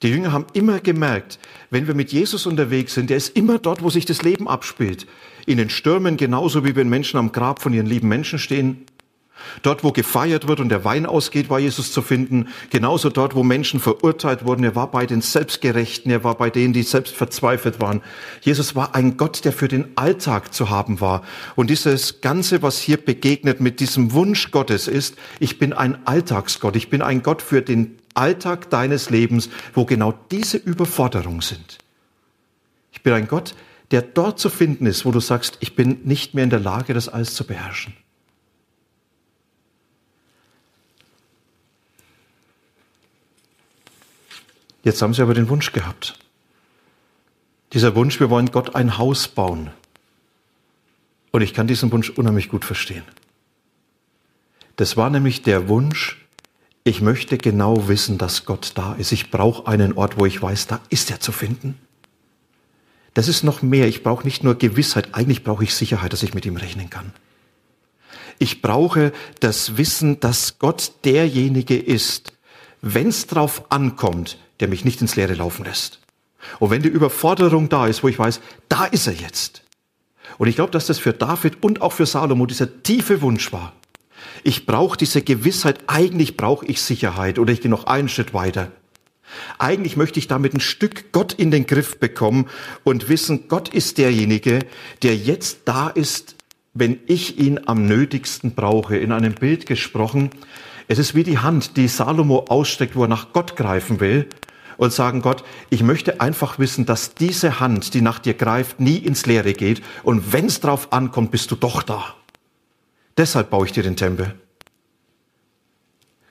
Die 0.01 0.09
Jünger 0.09 0.31
haben 0.31 0.45
immer 0.53 0.79
gemerkt, 0.79 1.39
wenn 1.71 1.87
wir 1.87 1.93
mit 1.93 2.13
Jesus 2.13 2.45
unterwegs 2.45 2.93
sind, 2.93 3.09
der 3.09 3.17
ist 3.17 3.35
immer 3.35 3.59
dort, 3.59 3.83
wo 3.83 3.89
sich 3.89 4.05
das 4.05 4.21
Leben 4.21 4.47
abspielt. 4.47 5.05
In 5.45 5.57
den 5.57 5.69
Stürmen 5.69 6.15
genauso 6.15 6.63
wie 6.63 6.75
wenn 6.75 6.87
Menschen 6.87 7.17
am 7.17 7.33
Grab 7.33 7.61
von 7.61 7.73
ihren 7.73 7.85
lieben 7.85 8.07
Menschen 8.07 8.39
stehen. 8.39 8.85
Dort, 9.61 9.83
wo 9.83 9.91
gefeiert 9.91 10.47
wird 10.47 10.59
und 10.59 10.69
der 10.69 10.85
Wein 10.85 11.05
ausgeht, 11.05 11.49
war 11.49 11.59
Jesus 11.59 11.91
zu 11.91 12.01
finden. 12.01 12.47
Genauso 12.69 13.09
dort, 13.09 13.35
wo 13.35 13.43
Menschen 13.43 13.79
verurteilt 13.79 14.45
wurden. 14.45 14.63
Er 14.63 14.75
war 14.75 14.91
bei 14.91 15.05
den 15.05 15.21
Selbstgerechten. 15.21 16.11
Er 16.11 16.23
war 16.23 16.35
bei 16.35 16.49
denen, 16.49 16.73
die 16.73 16.83
selbst 16.83 17.15
verzweifelt 17.15 17.79
waren. 17.79 18.01
Jesus 18.41 18.75
war 18.75 18.95
ein 18.95 19.17
Gott, 19.17 19.45
der 19.45 19.53
für 19.53 19.67
den 19.67 19.89
Alltag 19.95 20.53
zu 20.53 20.69
haben 20.69 21.01
war. 21.01 21.23
Und 21.55 21.69
dieses 21.69 22.21
Ganze, 22.21 22.61
was 22.61 22.79
hier 22.79 22.97
begegnet 22.97 23.61
mit 23.61 23.79
diesem 23.79 24.13
Wunsch 24.13 24.51
Gottes 24.51 24.87
ist, 24.87 25.15
ich 25.39 25.59
bin 25.59 25.73
ein 25.73 26.05
Alltagsgott. 26.05 26.75
Ich 26.75 26.89
bin 26.89 27.01
ein 27.01 27.23
Gott 27.23 27.41
für 27.41 27.61
den 27.61 27.97
Alltag 28.13 28.69
deines 28.69 29.09
Lebens, 29.09 29.49
wo 29.73 29.85
genau 29.85 30.13
diese 30.31 30.57
Überforderungen 30.57 31.41
sind. 31.41 31.77
Ich 32.91 33.03
bin 33.03 33.13
ein 33.13 33.27
Gott, 33.27 33.55
der 33.91 34.01
dort 34.01 34.39
zu 34.39 34.49
finden 34.49 34.85
ist, 34.85 35.05
wo 35.05 35.11
du 35.11 35.19
sagst, 35.19 35.57
ich 35.61 35.75
bin 35.75 35.99
nicht 36.03 36.33
mehr 36.33 36.43
in 36.43 36.49
der 36.49 36.59
Lage, 36.59 36.93
das 36.93 37.09
alles 37.09 37.33
zu 37.33 37.45
beherrschen. 37.45 37.93
Jetzt 44.89 45.03
haben 45.03 45.13
sie 45.13 45.21
aber 45.21 45.35
den 45.35 45.49
Wunsch 45.49 45.71
gehabt. 45.71 46.17
Dieser 47.73 47.93
Wunsch, 47.93 48.19
wir 48.19 48.31
wollen 48.31 48.49
Gott 48.49 48.73
ein 48.73 48.97
Haus 48.97 49.27
bauen. 49.27 49.69
Und 51.29 51.43
ich 51.43 51.53
kann 51.53 51.67
diesen 51.67 51.91
Wunsch 51.91 52.09
unheimlich 52.09 52.49
gut 52.49 52.65
verstehen. 52.65 53.03
Das 54.77 54.97
war 54.97 55.11
nämlich 55.11 55.43
der 55.43 55.67
Wunsch, 55.67 56.17
ich 56.83 57.01
möchte 57.01 57.37
genau 57.37 57.87
wissen, 57.87 58.17
dass 58.17 58.45
Gott 58.45 58.71
da 58.73 58.95
ist. 58.95 59.11
Ich 59.11 59.29
brauche 59.29 59.67
einen 59.67 59.93
Ort, 59.93 60.17
wo 60.17 60.25
ich 60.25 60.41
weiß, 60.41 60.65
da 60.65 60.81
ist 60.89 61.11
er 61.11 61.19
zu 61.19 61.31
finden. 61.31 61.77
Das 63.13 63.27
ist 63.27 63.43
noch 63.43 63.61
mehr. 63.61 63.87
Ich 63.87 64.01
brauche 64.01 64.25
nicht 64.25 64.43
nur 64.43 64.55
Gewissheit, 64.55 65.09
eigentlich 65.13 65.43
brauche 65.43 65.63
ich 65.63 65.75
Sicherheit, 65.75 66.13
dass 66.13 66.23
ich 66.23 66.33
mit 66.33 66.47
ihm 66.47 66.57
rechnen 66.57 66.89
kann. 66.89 67.13
Ich 68.39 68.63
brauche 68.63 69.13
das 69.39 69.77
Wissen, 69.77 70.19
dass 70.19 70.57
Gott 70.57 70.93
derjenige 71.05 71.77
ist, 71.77 72.33
wenn 72.81 73.09
es 73.09 73.27
drauf 73.27 73.71
ankommt, 73.71 74.39
der 74.59 74.67
mich 74.67 74.85
nicht 74.85 75.01
ins 75.01 75.15
Leere 75.15 75.33
laufen 75.33 75.65
lässt. 75.65 75.99
Und 76.59 76.71
wenn 76.71 76.81
die 76.81 76.89
Überforderung 76.89 77.69
da 77.69 77.87
ist, 77.87 78.03
wo 78.03 78.07
ich 78.07 78.19
weiß, 78.19 78.41
da 78.69 78.85
ist 78.85 79.07
er 79.07 79.13
jetzt. 79.13 79.63
Und 80.37 80.47
ich 80.47 80.55
glaube, 80.55 80.71
dass 80.71 80.87
das 80.87 80.99
für 80.99 81.13
David 81.13 81.63
und 81.63 81.81
auch 81.81 81.93
für 81.93 82.05
Salomo 82.05 82.45
dieser 82.45 82.83
tiefe 82.83 83.21
Wunsch 83.21 83.51
war. 83.51 83.73
Ich 84.43 84.65
brauche 84.65 84.97
diese 84.97 85.21
Gewissheit, 85.21 85.79
eigentlich 85.87 86.37
brauche 86.37 86.65
ich 86.65 86.81
Sicherheit 86.81 87.39
oder 87.39 87.51
ich 87.51 87.61
gehe 87.61 87.71
noch 87.71 87.85
einen 87.85 88.09
Schritt 88.09 88.33
weiter. 88.33 88.71
Eigentlich 89.57 89.95
möchte 89.95 90.19
ich 90.19 90.27
damit 90.27 90.53
ein 90.53 90.59
Stück 90.59 91.11
Gott 91.11 91.33
in 91.33 91.51
den 91.51 91.67
Griff 91.67 91.99
bekommen 91.99 92.47
und 92.83 93.09
wissen, 93.09 93.47
Gott 93.47 93.69
ist 93.69 93.97
derjenige, 93.97 94.59
der 95.03 95.15
jetzt 95.15 95.59
da 95.65 95.89
ist, 95.89 96.35
wenn 96.73 96.99
ich 97.05 97.37
ihn 97.37 97.59
am 97.65 97.85
nötigsten 97.85 98.55
brauche. 98.55 98.97
In 98.97 99.11
einem 99.11 99.33
Bild 99.33 99.65
gesprochen, 99.65 100.31
es 100.87 100.97
ist 100.97 101.13
wie 101.13 101.23
die 101.23 101.37
Hand, 101.37 101.77
die 101.77 101.87
Salomo 101.87 102.45
ausstreckt, 102.47 102.95
wo 102.95 103.03
er 103.03 103.07
nach 103.07 103.33
Gott 103.33 103.55
greifen 103.55 103.99
will 103.99 104.27
und 104.79 104.93
sagen, 104.93 105.21
Gott, 105.21 105.43
ich 105.69 105.83
möchte 105.83 106.21
einfach 106.21 106.57
wissen, 106.57 106.85
dass 106.85 107.13
diese 107.13 107.59
Hand, 107.59 107.93
die 107.93 108.01
nach 108.01 108.17
dir 108.17 108.33
greift, 108.33 108.79
nie 108.79 108.95
ins 108.95 109.25
Leere 109.25 109.51
geht 109.53 109.83
und 110.03 110.31
wenn 110.31 110.45
es 110.45 110.61
drauf 110.61 110.93
ankommt, 110.93 111.31
bist 111.31 111.51
du 111.51 111.57
doch 111.57 111.83
da. 111.83 112.15
Deshalb 113.17 113.49
baue 113.49 113.65
ich 113.65 113.73
dir 113.73 113.83
den 113.83 113.97
Tempel. 113.97 114.39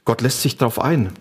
Gott 0.06 0.22
lässt 0.22 0.40
sich 0.40 0.56
darauf 0.56 0.80
ein. 0.80 1.12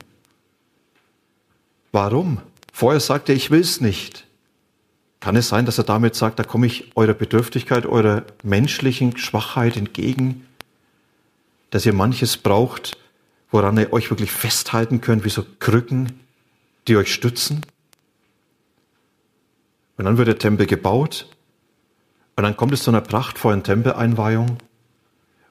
Warum? 1.91 2.39
Vorher 2.71 3.01
sagte 3.01 3.33
er, 3.33 3.35
ich 3.35 3.51
will 3.51 3.59
es 3.59 3.81
nicht. 3.81 4.25
Kann 5.19 5.35
es 5.35 5.49
sein, 5.49 5.65
dass 5.65 5.77
er 5.77 5.83
damit 5.83 6.15
sagt, 6.15 6.39
da 6.39 6.43
komme 6.43 6.67
ich 6.67 6.91
eurer 6.95 7.13
Bedürftigkeit, 7.13 7.85
eurer 7.85 8.23
menschlichen 8.43 9.17
Schwachheit 9.17 9.75
entgegen, 9.75 10.47
dass 11.71 11.85
ihr 11.85 11.93
manches 11.93 12.37
braucht, 12.37 12.97
woran 13.51 13.77
ihr 13.77 13.91
euch 13.91 14.09
wirklich 14.11 14.31
festhalten 14.31 15.01
könnt, 15.01 15.25
wie 15.25 15.29
so 15.29 15.43
Krücken, 15.59 16.21
die 16.87 16.97
euch 16.97 17.13
stützen. 17.13 17.61
Und 19.97 20.05
dann 20.05 20.17
wird 20.17 20.27
der 20.27 20.37
Tempel 20.37 20.67
gebaut 20.67 21.27
und 22.35 22.43
dann 22.43 22.55
kommt 22.55 22.73
es 22.73 22.83
zu 22.83 22.91
einer 22.91 23.01
prachtvollen 23.01 23.63
Tempeleinweihung. 23.63 24.57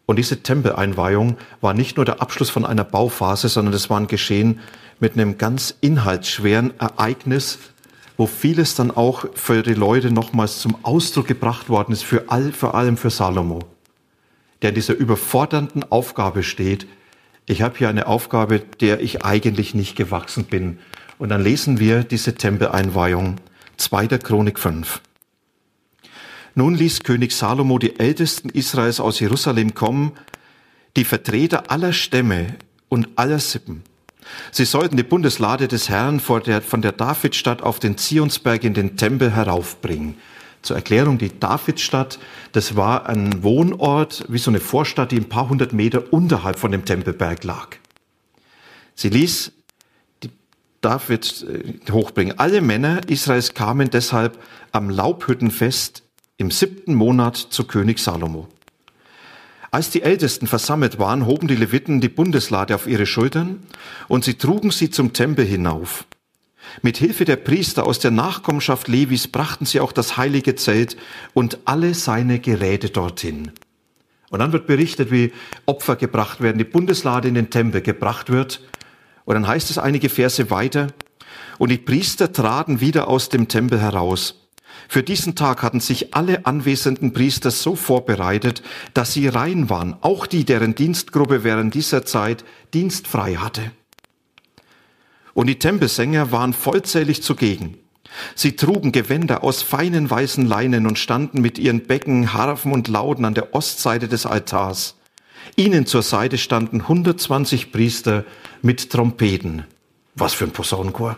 Und 0.07 0.17
diese 0.17 0.43
Tempeleinweihung 0.43 1.37
war 1.61 1.75
nicht 1.75 1.97
nur 1.97 2.05
der 2.05 2.23
Abschluss 2.23 2.49
von 2.49 2.65
einer 2.65 2.85
Bauphase, 2.85 3.49
sondern 3.49 3.75
es 3.75 3.91
war 3.91 3.99
ein 3.99 4.07
Geschehen 4.07 4.61
mit 5.01 5.15
einem 5.15 5.37
ganz 5.37 5.75
inhaltsschweren 5.81 6.79
Ereignis, 6.79 7.59
wo 8.17 8.27
vieles 8.27 8.77
dann 8.77 8.93
auch 8.93 9.27
für 9.35 9.63
die 9.63 9.75
Leute 9.75 10.13
nochmals 10.13 10.61
zum 10.61 10.85
Ausdruck 10.85 11.27
gebracht 11.27 11.69
worden 11.69 11.93
ist, 11.93 12.05
für 12.05 12.31
all, 12.31 12.53
vor 12.53 12.77
allem 12.77 12.97
für 12.97 13.11
Salomo, 13.11 13.59
der 14.63 14.71
in 14.71 14.77
dieser 14.77 14.95
überfordernden 14.95 15.91
Aufgabe 15.91 16.45
steht. 16.45 16.87
Ich 17.47 17.63
habe 17.63 17.77
hier 17.77 17.89
eine 17.89 18.07
Aufgabe, 18.07 18.61
der 18.61 19.01
ich 19.01 19.25
eigentlich 19.25 19.75
nicht 19.75 19.97
gewachsen 19.97 20.45
bin. 20.45 20.79
Und 21.19 21.31
dann 21.31 21.43
lesen 21.43 21.79
wir 21.79 22.05
diese 22.05 22.35
Tempeleinweihung, 22.35 23.37
2. 23.79 24.07
Chronik 24.19 24.59
5. 24.59 25.01
Nun 26.55 26.75
ließ 26.75 27.01
König 27.01 27.33
Salomo 27.33 27.79
die 27.79 27.99
Ältesten 27.99 28.49
Israels 28.51 29.01
aus 29.01 29.21
Jerusalem 29.21 29.75
kommen, 29.75 30.13
die 30.97 31.05
Vertreter 31.05 31.71
aller 31.71 31.93
Stämme 31.93 32.57
und 32.89 33.09
aller 33.17 33.39
Sippen. 33.39 33.83
Sie 34.51 34.65
sollten 34.65 34.97
die 34.97 35.03
Bundeslade 35.03 35.69
des 35.69 35.89
Herrn 35.89 36.21
der, 36.47 36.63
von 36.63 36.83
der 36.83 36.93
Davidstadt 36.93 37.63
auf 37.63 37.79
den 37.79 37.97
Zionsberg 37.97 38.65
in 38.65 38.75
den 38.75 38.97
Tempel 38.97 39.35
heraufbringen. 39.35 40.17
Zur 40.63 40.77
Erklärung, 40.77 41.19
die 41.19 41.39
Davidstadt, 41.39 42.19
das 42.53 42.75
war 42.75 43.07
ein 43.07 43.43
Wohnort, 43.43 44.25
wie 44.29 44.39
so 44.39 44.51
eine 44.51 44.59
Vorstadt, 44.59 45.13
die 45.13 45.19
ein 45.19 45.29
paar 45.29 45.49
hundert 45.49 45.73
Meter 45.73 46.13
unterhalb 46.13 46.59
von 46.59 46.73
dem 46.73 46.85
Tempelberg 46.85 47.45
lag. 47.45 47.77
Sie 48.95 49.11
ließ 49.11 49.53
David 50.81 51.47
äh, 51.49 51.91
hochbringen. 51.91 52.39
Alle 52.39 52.61
Männer 52.61 53.01
Israels 53.09 53.55
kamen 53.55 53.91
deshalb 53.91 54.39
am 54.73 54.91
Laubhüttenfest 54.91 56.03
im 56.37 56.51
siebten 56.51 56.95
Monat 56.95 57.37
zu 57.37 57.65
König 57.65 57.99
Salomo. 57.99 58.49
Als 59.71 59.91
die 59.91 60.03
Ältesten 60.03 60.47
versammelt 60.47 60.99
waren, 60.99 61.27
hoben 61.27 61.49
die 61.49 61.57
Leviten 61.57 62.01
die 62.01 62.09
Bundeslade 62.09 62.75
auf 62.75 62.87
ihre 62.87 63.07
Schultern 63.07 63.63
und 64.09 64.25
sie 64.25 64.35
trugen 64.35 64.71
sie 64.71 64.91
zum 64.91 65.13
Tempel 65.13 65.45
hinauf. 65.45 66.07
Mit 66.83 66.97
Hilfe 66.97 67.25
der 67.25 67.37
Priester 67.37 67.87
aus 67.87 67.99
der 67.99 68.11
Nachkommenschaft 68.11 68.89
Levis 68.89 69.29
brachten 69.29 69.67
sie 69.67 69.81
auch 69.81 69.93
das 69.93 70.17
heilige 70.17 70.55
Zelt 70.55 70.97
und 71.35 71.59
alle 71.65 71.95
seine 71.95 72.39
Geräte 72.39 72.91
dorthin. 72.91 73.53
Und 74.31 74.41
dann 74.41 74.53
wird 74.53 74.67
berichtet, 74.67 75.11
wie 75.11 75.33
Opfer 75.67 75.97
gebracht 75.97 76.41
werden, 76.41 76.59
die 76.59 76.65
Bundeslade 76.65 77.29
in 77.29 77.35
den 77.35 77.51
Tempel 77.51 77.81
gebracht 77.81 78.31
wird. 78.31 78.61
Und 79.27 79.35
dann 79.35 79.47
heißt 79.47 79.71
es 79.71 79.77
einige 79.77 80.09
Verse 80.09 80.51
weiter, 80.51 80.87
und 81.59 81.71
die 81.71 81.79
Priester 81.79 82.33
traten 82.33 82.81
wieder 82.81 83.09
aus 83.09 83.29
dem 83.29 83.49
Tempel 83.49 83.81
heraus. 83.81 84.47
Für 84.89 85.03
diesen 85.03 85.35
Tag 85.35 85.63
hatten 85.63 85.81
sich 85.81 86.15
alle 86.15 86.47
anwesenden 86.47 87.13
Priester 87.13 87.51
so 87.51 87.77
vorbereitet, 87.77 88.63
dass 88.95 89.13
sie 89.13 89.27
rein 89.29 89.69
waren, 89.69 89.97
auch 90.01 90.27
die, 90.27 90.45
deren 90.45 90.75
Dienstgruppe 90.75 91.45
während 91.45 91.75
dieser 91.75 92.05
Zeit 92.05 92.45
dienstfrei 92.73 93.35
hatte. 93.35 93.73
Und 95.35 95.49
die 95.49 95.59
Tempelsänger 95.59 96.31
waren 96.31 96.53
vollzählig 96.53 97.23
zugegen. 97.23 97.79
Sie 98.35 98.55
trugen 98.55 98.93
Gewänder 98.93 99.43
aus 99.43 99.63
feinen 99.63 100.09
weißen 100.09 100.47
Leinen 100.47 100.87
und 100.87 100.99
standen 100.99 101.43
mit 101.43 101.59
ihren 101.59 101.87
Becken, 101.87 102.33
Harfen 102.33 102.73
und 102.73 102.89
Lauden 102.89 103.25
an 103.25 103.35
der 103.35 103.55
Ostseite 103.55 104.09
des 104.09 104.25
Altars. 104.25 104.97
Ihnen 105.55 105.87
zur 105.87 106.03
Seite 106.03 106.39
standen 106.39 106.81
120 106.81 107.71
Priester 107.71 108.25
mit 108.63 108.91
Trompeten. 108.91 109.65
Was 110.15 110.35
für 110.35 110.45
ein 110.45 110.51
Posaunenchor. 110.51 111.17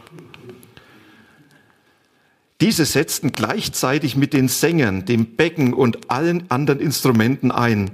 Diese 2.61 2.85
setzten 2.85 3.30
gleichzeitig 3.32 4.16
mit 4.16 4.32
den 4.32 4.49
Sängern, 4.49 5.04
dem 5.04 5.37
Becken 5.37 5.73
und 5.73 6.11
allen 6.11 6.50
anderen 6.50 6.80
Instrumenten 6.80 7.52
ein. 7.52 7.92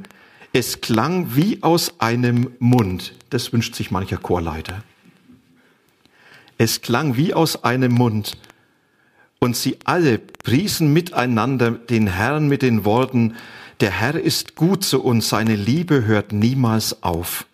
Es 0.55 0.81
klang 0.81 1.37
wie 1.37 1.63
aus 1.63 2.01
einem 2.01 2.51
Mund. 2.59 3.15
Das 3.29 3.53
wünscht 3.53 3.75
sich 3.75 3.91
mancher 3.91 4.17
Chorleiter. 4.17 4.83
Es 6.57 6.81
klang 6.81 7.17
wie 7.17 7.35
aus 7.35 7.63
einem 7.65 7.93
Mund. 7.93 8.39
Und 9.39 9.57
sie 9.57 9.77
alle 9.85 10.19
priesen 10.19 10.93
miteinander 10.95 11.73
den 11.73 12.07
Herrn 12.07 12.49
mit 12.49 12.63
den 12.63 12.87
Worten, 12.87 13.35
der 13.85 14.01
Herr 14.01 14.19
ist 14.19 14.57
gut 14.57 14.83
zu 14.83 15.05
uns, 15.05 15.29
seine 15.29 15.57
Liebe 15.57 16.07
hört 16.07 16.33
niemals 16.33 17.03
auf. 17.03 17.45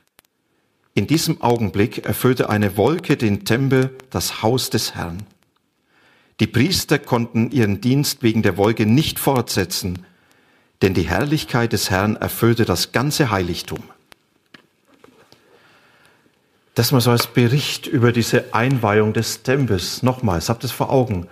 In 0.95 1.09
diesem 1.09 1.43
Augenblick 1.43 2.07
erfüllte 2.07 2.49
eine 2.49 2.77
Wolke 2.77 3.17
den 3.17 3.45
Tempel, 3.45 3.99
das 4.11 4.41
Haus 4.41 4.71
des 4.71 4.95
Herrn. 4.95 5.25
Die 6.39 6.47
Priester 6.47 7.01
konnten 7.01 7.51
ihren 7.51 7.81
Dienst 7.81 8.23
wegen 8.23 8.43
der 8.43 8.57
Wolke 8.57 8.87
nicht 8.87 9.19
fortsetzen, 9.19 10.07
denn 10.83 10.95
die 10.95 11.09
Herrlichkeit 11.09 11.73
des 11.73 11.91
Herrn 11.91 12.15
erfüllte 12.15 12.65
das 12.65 12.93
ganze 12.93 13.33
Heiligtum. 13.33 13.83
Das 16.77 16.93
mal 16.93 17.01
so 17.01 17.11
als 17.11 17.27
Bericht 17.27 17.89
über 17.89 18.13
diese 18.13 18.55
Einweihung 18.55 19.15
des 19.15 19.43
Tempels. 19.43 20.05
Nochmals, 20.05 20.49
habt 20.49 20.63
es 20.63 20.71
vor 20.71 20.93
Augen. 20.93 21.27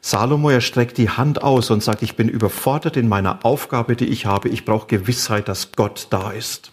Salomo, 0.00 0.50
er 0.50 0.60
streckt 0.60 0.96
die 0.98 1.10
Hand 1.10 1.42
aus 1.42 1.70
und 1.70 1.82
sagt, 1.82 2.02
ich 2.02 2.16
bin 2.16 2.28
überfordert 2.28 2.96
in 2.96 3.08
meiner 3.08 3.44
Aufgabe, 3.44 3.96
die 3.96 4.06
ich 4.06 4.26
habe. 4.26 4.48
Ich 4.48 4.64
brauche 4.64 4.86
Gewissheit, 4.86 5.48
dass 5.48 5.72
Gott 5.72 6.06
da 6.10 6.30
ist. 6.30 6.72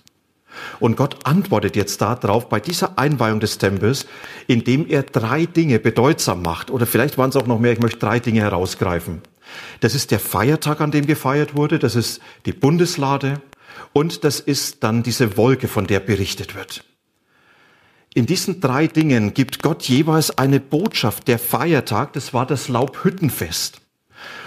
Und 0.79 0.97
Gott 0.97 1.25
antwortet 1.25 1.75
jetzt 1.75 2.01
darauf 2.01 2.49
bei 2.49 2.59
dieser 2.59 2.97
Einweihung 2.97 3.39
des 3.39 3.57
Tempels, 3.57 4.07
indem 4.47 4.87
er 4.87 5.03
drei 5.03 5.45
Dinge 5.45 5.79
bedeutsam 5.79 6.41
macht. 6.41 6.71
Oder 6.71 6.85
vielleicht 6.85 7.17
waren 7.17 7.29
es 7.29 7.35
auch 7.35 7.47
noch 7.47 7.59
mehr, 7.59 7.73
ich 7.73 7.79
möchte 7.79 7.99
drei 7.99 8.19
Dinge 8.19 8.41
herausgreifen. 8.41 9.21
Das 9.79 9.93
ist 9.93 10.11
der 10.11 10.19
Feiertag, 10.19 10.81
an 10.81 10.91
dem 10.91 11.05
gefeiert 11.05 11.55
wurde, 11.55 11.79
das 11.79 11.95
ist 11.95 12.21
die 12.45 12.53
Bundeslade 12.53 13.41
und 13.93 14.23
das 14.23 14.39
ist 14.39 14.83
dann 14.83 15.03
diese 15.03 15.37
Wolke, 15.37 15.67
von 15.67 15.87
der 15.87 15.99
berichtet 15.99 16.55
wird. 16.55 16.83
In 18.17 18.25
diesen 18.25 18.61
drei 18.61 18.87
Dingen 18.87 19.35
gibt 19.35 19.61
Gott 19.61 19.83
jeweils 19.83 20.39
eine 20.39 20.59
Botschaft. 20.59 21.27
Der 21.27 21.37
Feiertag, 21.37 22.13
das 22.13 22.33
war 22.33 22.47
das 22.47 22.67
Laubhüttenfest. 22.67 23.79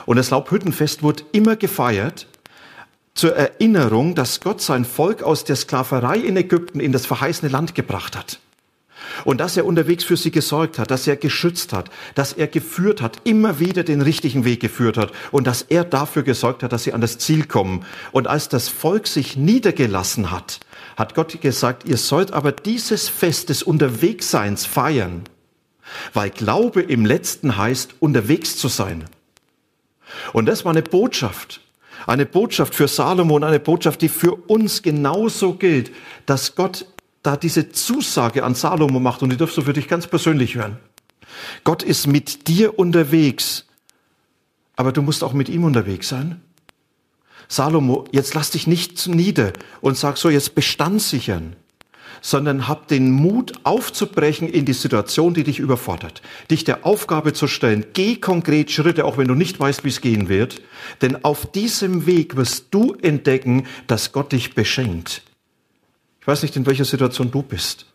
Und 0.07 0.17
das 0.17 0.31
Laubhüttenfest 0.31 1.05
wurde 1.05 1.23
immer 1.31 1.55
gefeiert 1.55 2.27
zur 3.15 3.37
Erinnerung, 3.37 4.17
dass 4.17 4.41
Gott 4.41 4.61
sein 4.61 4.85
Volk 4.85 5.23
aus 5.23 5.45
der 5.45 5.55
Sklaverei 5.55 6.17
in 6.17 6.37
Ägypten 6.37 6.81
in 6.81 6.91
das 6.91 7.07
verheißene 7.07 7.49
Land 7.49 7.77
gebracht 7.77 8.17
hat. 8.17 8.41
Und 9.25 9.41
dass 9.41 9.57
er 9.57 9.67
unterwegs 9.67 10.03
für 10.03 10.17
sie 10.17 10.33
gesorgt 10.33 10.81
hat, 10.81 10.91
dass 10.91 11.07
er 11.07 11.15
geschützt 11.15 11.73
hat, 11.73 11.91
dass 12.17 12.33
er 12.33 12.49
geführt 12.49 13.01
hat, 13.01 13.19
immer 13.23 13.61
wieder 13.61 13.85
den 13.85 14.03
richtigen 14.03 14.45
Weg 14.45 14.59
geführt 14.59 14.97
hat 14.97 15.13
und 15.31 15.47
dass 15.47 15.63
er 15.63 15.85
dafür 15.85 16.25
gesorgt 16.25 16.65
hat, 16.65 16.73
dass 16.73 16.83
sie 16.83 16.93
an 16.93 17.01
das 17.01 17.19
Ziel 17.19 17.47
kommen. 17.47 17.85
Und 18.11 18.27
als 18.27 18.49
das 18.49 18.69
Volk 18.69 19.07
sich 19.07 19.37
niedergelassen 19.37 20.33
hat, 20.33 20.59
hat 21.01 21.15
Gott 21.15 21.41
gesagt, 21.41 21.89
ihr 21.89 21.97
sollt 21.97 22.33
aber 22.33 22.53
dieses 22.53 23.09
Fest 23.09 23.49
des 23.49 23.63
Unterwegsseins 23.63 24.67
feiern, 24.67 25.25
weil 26.13 26.31
Glaube 26.31 26.83
im 26.83 27.05
letzten 27.05 27.57
heißt, 27.57 27.95
unterwegs 28.01 28.57
zu 28.57 28.69
sein. 28.69 29.07
Und 30.33 30.47
das 30.47 30.65
war 30.65 30.73
eine 30.73 30.83
Botschaft, 30.83 31.63
eine 32.07 32.27
Botschaft 32.27 32.75
für 32.75 32.87
Salomon, 32.87 33.43
eine 33.43 33.61
Botschaft, 33.61 34.03
die 34.03 34.09
für 34.09 34.35
uns 34.35 34.83
genauso 34.83 35.55
gilt, 35.55 35.91
dass 36.27 36.55
Gott 36.55 36.87
da 37.23 37.37
diese 37.37 37.71
Zusage 37.71 38.45
an 38.45 38.55
Salomo 38.55 39.01
macht 39.01 39.23
und 39.23 39.31
die 39.31 39.37
darfst 39.37 39.57
du 39.57 39.63
für 39.63 39.73
dich 39.73 39.89
ganz 39.89 40.07
persönlich 40.07 40.55
hören. 40.55 40.79
Gott 41.65 41.83
ist 41.83 42.07
mit 42.07 42.47
dir 42.47 42.79
unterwegs, 42.79 43.67
aber 44.77 44.93
du 44.93 45.01
musst 45.01 45.25
auch 45.25 45.33
mit 45.33 45.49
ihm 45.49 45.65
unterwegs 45.65 46.09
sein. 46.09 46.43
Salomo, 47.51 48.05
jetzt 48.13 48.35
lass 48.35 48.53
dich 48.53 48.69
nicht 48.69 49.09
nieder 49.09 49.53
und 49.81 49.97
sag 49.97 50.19
so, 50.19 50.31
jetzt 50.31 50.55
Bestand 50.55 51.03
sichern, 51.03 51.57
sondern 52.23 52.69
hab 52.69 52.87
den 52.87 53.11
Mut 53.11 53.55
aufzubrechen 53.65 54.49
in 54.49 54.65
die 54.67 54.73
Situation, 54.73 55.35
die 55.35 55.43
dich 55.43 55.59
überfordert, 55.59 56.23
dich 56.49 56.63
der 56.63 56.87
Aufgabe 56.87 57.33
zu 57.33 57.49
stellen. 57.49 57.87
Geh 57.93 58.15
konkret 58.15 58.71
Schritte, 58.71 59.05
auch 59.05 59.19
wenn 59.19 59.27
du 59.27 59.35
nicht 59.35 59.59
weißt, 59.59 59.83
wie 59.83 59.89
es 59.89 60.01
gehen 60.01 60.29
wird, 60.29 60.63
denn 61.03 61.25
auf 61.25 61.45
diesem 61.45 62.07
Weg 62.07 62.37
wirst 62.37 62.67
du 62.71 62.95
entdecken, 62.95 63.67
dass 63.89 64.13
Gott 64.13 64.31
dich 64.31 64.55
beschenkt. 64.55 65.23
Ich 66.21 66.29
weiß 66.29 66.45
nicht, 66.45 66.55
in 66.55 66.67
welcher 66.67 66.85
Situation 66.85 67.33
du 67.33 67.43
bist. 67.43 67.87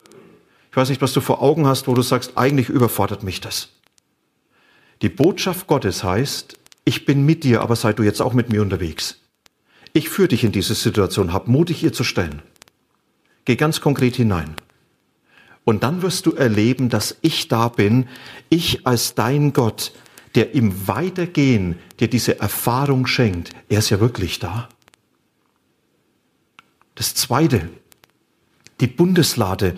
Ich 0.69 0.75
weiß 0.75 0.89
nicht, 0.89 1.01
was 1.01 1.13
du 1.13 1.21
vor 1.21 1.41
Augen 1.41 1.65
hast, 1.65 1.87
wo 1.87 1.93
du 1.93 2.01
sagst, 2.01 2.33
eigentlich 2.35 2.67
überfordert 2.67 3.23
mich 3.23 3.39
das. 3.39 3.69
Die 5.01 5.07
Botschaft 5.07 5.65
Gottes 5.67 6.03
heißt, 6.03 6.57
ich 6.83 7.05
bin 7.05 7.25
mit 7.25 7.45
dir, 7.45 7.61
aber 7.61 7.77
sei 7.77 7.93
du 7.93 8.03
jetzt 8.03 8.21
auch 8.21 8.33
mit 8.33 8.49
mir 8.49 8.61
unterwegs. 8.61 9.21
Ich 9.95 10.09
führe 10.09 10.27
dich 10.27 10.43
in 10.43 10.51
diese 10.51 10.75
Situation, 10.75 11.31
hab 11.31 11.47
mutig 11.47 11.81
ihr 11.81 11.93
zu 11.93 12.03
stellen. 12.03 12.41
Geh 13.45 13.55
ganz 13.55 13.79
konkret 13.79 14.17
hinein. 14.17 14.53
Und 15.63 15.83
dann 15.83 16.01
wirst 16.01 16.25
du 16.25 16.33
erleben, 16.33 16.89
dass 16.89 17.15
ich 17.21 17.47
da 17.47 17.69
bin, 17.69 18.09
ich 18.49 18.85
als 18.85 19.15
dein 19.15 19.53
Gott, 19.53 19.93
der 20.35 20.53
im 20.53 20.89
Weitergehen 20.89 21.79
dir 22.01 22.09
diese 22.09 22.41
Erfahrung 22.41 23.07
schenkt. 23.07 23.51
Er 23.69 23.79
ist 23.79 23.89
ja 23.89 24.01
wirklich 24.01 24.39
da. 24.39 24.67
Das 26.95 27.15
Zweite, 27.15 27.69
die 28.81 28.87
Bundeslade 28.87 29.77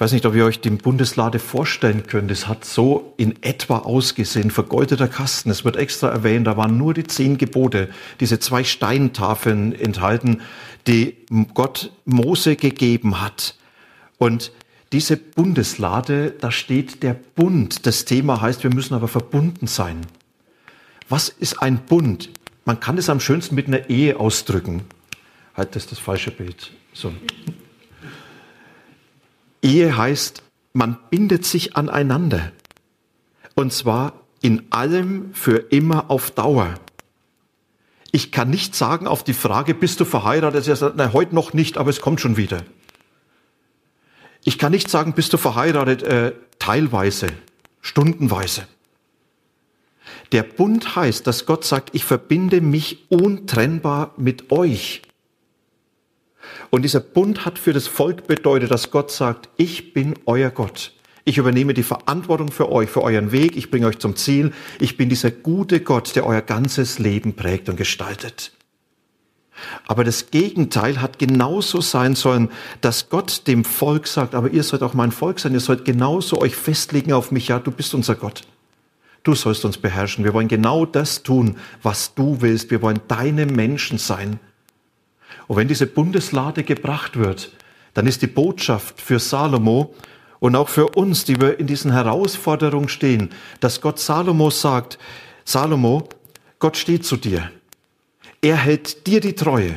ich 0.00 0.02
weiß 0.02 0.12
nicht, 0.12 0.24
ob 0.24 0.34
ihr 0.34 0.46
euch 0.46 0.62
die 0.62 0.70
Bundeslade 0.70 1.38
vorstellen 1.38 2.06
könnt. 2.06 2.30
Es 2.30 2.48
hat 2.48 2.64
so 2.64 3.12
in 3.18 3.42
etwa 3.42 3.80
ausgesehen, 3.80 4.50
vergoldeter 4.50 5.08
Kasten. 5.08 5.50
Es 5.50 5.66
wird 5.66 5.76
extra 5.76 6.08
erwähnt, 6.08 6.46
da 6.46 6.56
waren 6.56 6.78
nur 6.78 6.94
die 6.94 7.04
zehn 7.04 7.36
Gebote, 7.36 7.90
diese 8.18 8.38
zwei 8.38 8.64
Steintafeln 8.64 9.78
enthalten, 9.78 10.40
die 10.86 11.18
Gott 11.52 11.92
Mose 12.06 12.56
gegeben 12.56 13.20
hat. 13.20 13.56
Und 14.16 14.52
diese 14.92 15.18
Bundeslade, 15.18 16.30
da 16.30 16.50
steht 16.50 17.02
der 17.02 17.12
Bund. 17.12 17.84
Das 17.84 18.06
Thema 18.06 18.40
heißt, 18.40 18.62
wir 18.62 18.72
müssen 18.72 18.94
aber 18.94 19.06
verbunden 19.06 19.66
sein. 19.66 20.06
Was 21.10 21.28
ist 21.28 21.60
ein 21.60 21.76
Bund? 21.76 22.30
Man 22.64 22.80
kann 22.80 22.96
es 22.96 23.10
am 23.10 23.20
schönsten 23.20 23.54
mit 23.54 23.66
einer 23.66 23.90
Ehe 23.90 24.18
ausdrücken. 24.18 24.80
Halt, 25.54 25.76
das 25.76 25.82
ist 25.82 25.92
das 25.92 25.98
falsche 25.98 26.30
Bild. 26.30 26.72
So. 26.94 27.12
Ehe 29.62 29.96
heißt, 29.96 30.42
man 30.72 30.98
bindet 31.10 31.44
sich 31.44 31.76
aneinander. 31.76 32.52
Und 33.54 33.72
zwar 33.72 34.14
in 34.40 34.64
allem 34.70 35.34
für 35.34 35.56
immer 35.70 36.10
auf 36.10 36.30
Dauer. 36.30 36.74
Ich 38.12 38.32
kann 38.32 38.50
nicht 38.50 38.74
sagen 38.74 39.06
auf 39.06 39.22
die 39.22 39.34
Frage, 39.34 39.74
bist 39.74 40.00
du 40.00 40.04
verheiratet? 40.04 40.66
Er 40.66 40.76
sagt, 40.76 40.96
nein, 40.96 41.12
heute 41.12 41.34
noch 41.34 41.52
nicht, 41.52 41.78
aber 41.78 41.90
es 41.90 42.00
kommt 42.00 42.20
schon 42.20 42.36
wieder. 42.36 42.64
Ich 44.42 44.58
kann 44.58 44.72
nicht 44.72 44.88
sagen, 44.88 45.12
bist 45.12 45.32
du 45.32 45.36
verheiratet? 45.36 46.02
Äh, 46.02 46.32
teilweise, 46.58 47.28
stundenweise. 47.82 48.66
Der 50.32 50.42
Bund 50.42 50.96
heißt, 50.96 51.26
dass 51.26 51.46
Gott 51.46 51.64
sagt, 51.64 51.90
ich 51.92 52.04
verbinde 52.04 52.60
mich 52.60 53.10
untrennbar 53.10 54.14
mit 54.16 54.50
euch. 54.50 55.02
Und 56.70 56.82
dieser 56.82 57.00
Bund 57.00 57.44
hat 57.44 57.58
für 57.58 57.72
das 57.72 57.86
Volk 57.86 58.26
bedeutet, 58.26 58.70
dass 58.70 58.90
Gott 58.90 59.10
sagt, 59.10 59.48
ich 59.56 59.92
bin 59.92 60.14
euer 60.26 60.50
Gott. 60.50 60.92
Ich 61.24 61.38
übernehme 61.38 61.74
die 61.74 61.82
Verantwortung 61.82 62.50
für 62.50 62.70
euch, 62.72 62.88
für 62.88 63.02
euren 63.02 63.30
Weg. 63.30 63.56
Ich 63.56 63.70
bringe 63.70 63.86
euch 63.86 63.98
zum 63.98 64.16
Ziel. 64.16 64.52
Ich 64.80 64.96
bin 64.96 65.08
dieser 65.08 65.30
gute 65.30 65.80
Gott, 65.80 66.16
der 66.16 66.26
euer 66.26 66.40
ganzes 66.40 66.98
Leben 66.98 67.34
prägt 67.34 67.68
und 67.68 67.76
gestaltet. 67.76 68.52
Aber 69.86 70.04
das 70.04 70.30
Gegenteil 70.30 71.02
hat 71.02 71.18
genauso 71.18 71.82
sein 71.82 72.14
sollen, 72.14 72.50
dass 72.80 73.10
Gott 73.10 73.46
dem 73.46 73.64
Volk 73.64 74.06
sagt, 74.06 74.34
aber 74.34 74.50
ihr 74.50 74.62
sollt 74.62 74.82
auch 74.82 74.94
mein 74.94 75.12
Volk 75.12 75.38
sein, 75.38 75.52
ihr 75.52 75.60
sollt 75.60 75.84
genauso 75.84 76.40
euch 76.40 76.56
festlegen 76.56 77.12
auf 77.12 77.30
mich, 77.30 77.48
ja, 77.48 77.58
du 77.58 77.70
bist 77.70 77.94
unser 77.94 78.14
Gott. 78.14 78.42
Du 79.22 79.34
sollst 79.34 79.66
uns 79.66 79.76
beherrschen. 79.76 80.24
Wir 80.24 80.32
wollen 80.32 80.48
genau 80.48 80.86
das 80.86 81.22
tun, 81.22 81.56
was 81.82 82.14
du 82.14 82.40
willst. 82.40 82.70
Wir 82.70 82.80
wollen 82.80 83.00
deine 83.06 83.44
Menschen 83.44 83.98
sein. 83.98 84.40
Und 85.46 85.56
wenn 85.56 85.68
diese 85.68 85.86
Bundeslade 85.86 86.64
gebracht 86.64 87.16
wird, 87.18 87.52
dann 87.94 88.06
ist 88.06 88.22
die 88.22 88.26
Botschaft 88.26 89.00
für 89.00 89.18
Salomo 89.18 89.94
und 90.38 90.56
auch 90.56 90.68
für 90.68 90.88
uns, 90.88 91.24
die 91.24 91.40
wir 91.40 91.58
in 91.58 91.66
diesen 91.66 91.92
Herausforderungen 91.92 92.88
stehen, 92.88 93.30
dass 93.60 93.80
Gott 93.80 93.98
Salomo 93.98 94.50
sagt, 94.50 94.98
Salomo, 95.44 96.08
Gott 96.58 96.76
steht 96.76 97.04
zu 97.04 97.16
dir. 97.16 97.50
Er 98.42 98.56
hält 98.56 99.06
dir 99.06 99.20
die 99.20 99.34
Treue. 99.34 99.74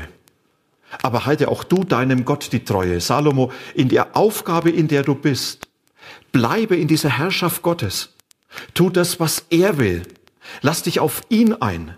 Aber 1.01 1.25
halte 1.25 1.49
auch 1.49 1.63
du 1.63 1.83
deinem 1.83 2.23
Gott 2.23 2.51
die 2.51 2.63
Treue. 2.63 3.01
Salomo, 3.01 3.51
in 3.73 3.89
der 3.89 4.15
Aufgabe, 4.15 4.69
in 4.69 4.87
der 4.87 5.03
du 5.03 5.15
bist, 5.15 5.67
bleibe 6.31 6.75
in 6.75 6.87
dieser 6.87 7.17
Herrschaft 7.17 7.61
Gottes. 7.61 8.13
Tu 8.73 8.89
das, 8.89 9.19
was 9.19 9.45
er 9.49 9.79
will. 9.79 10.03
Lass 10.61 10.83
dich 10.83 10.99
auf 10.99 11.21
ihn 11.29 11.53
ein. 11.53 11.95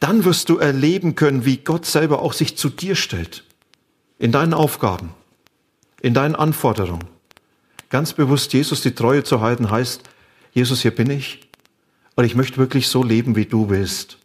Dann 0.00 0.24
wirst 0.24 0.48
du 0.48 0.58
erleben 0.58 1.14
können, 1.14 1.44
wie 1.44 1.58
Gott 1.58 1.86
selber 1.86 2.22
auch 2.22 2.32
sich 2.32 2.56
zu 2.56 2.68
dir 2.68 2.94
stellt. 2.94 3.44
In 4.18 4.32
deinen 4.32 4.54
Aufgaben, 4.54 5.14
in 6.00 6.14
deinen 6.14 6.34
Anforderungen. 6.34 7.04
Ganz 7.90 8.12
bewusst 8.12 8.52
Jesus 8.52 8.80
die 8.82 8.94
Treue 8.94 9.24
zu 9.24 9.40
halten 9.40 9.70
heißt, 9.70 10.02
Jesus, 10.52 10.82
hier 10.82 10.94
bin 10.94 11.10
ich 11.10 11.48
und 12.14 12.24
ich 12.24 12.34
möchte 12.34 12.58
wirklich 12.58 12.88
so 12.88 13.02
leben, 13.02 13.36
wie 13.36 13.46
du 13.46 13.68
willst. 13.70 14.18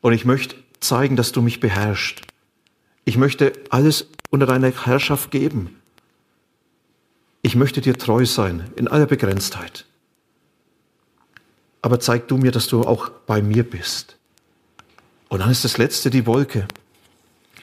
Und 0.00 0.12
ich 0.12 0.24
möchte 0.24 0.56
zeigen, 0.80 1.16
dass 1.16 1.32
du 1.32 1.42
mich 1.42 1.60
beherrschst. 1.60 2.22
Ich 3.04 3.16
möchte 3.16 3.52
alles 3.70 4.06
unter 4.30 4.46
deiner 4.46 4.70
Herrschaft 4.70 5.30
geben. 5.30 5.80
Ich 7.42 7.56
möchte 7.56 7.80
dir 7.80 7.96
treu 7.96 8.26
sein 8.26 8.70
in 8.76 8.88
aller 8.88 9.06
Begrenztheit. 9.06 9.86
Aber 11.82 12.00
zeig 12.00 12.28
du 12.28 12.36
mir, 12.36 12.52
dass 12.52 12.68
du 12.68 12.82
auch 12.82 13.08
bei 13.08 13.42
mir 13.42 13.68
bist. 13.68 14.16
Und 15.30 15.38
dann 15.38 15.50
ist 15.50 15.64
das 15.64 15.78
letzte 15.78 16.10
die 16.10 16.26
Wolke. 16.26 16.66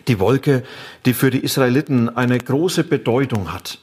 Die 0.07 0.19
Wolke, 0.19 0.63
die 1.05 1.13
für 1.13 1.29
die 1.29 1.43
Israeliten 1.43 2.07
eine 2.09 2.37
große 2.37 2.85
Bedeutung 2.85 3.51
hat. 3.53 3.79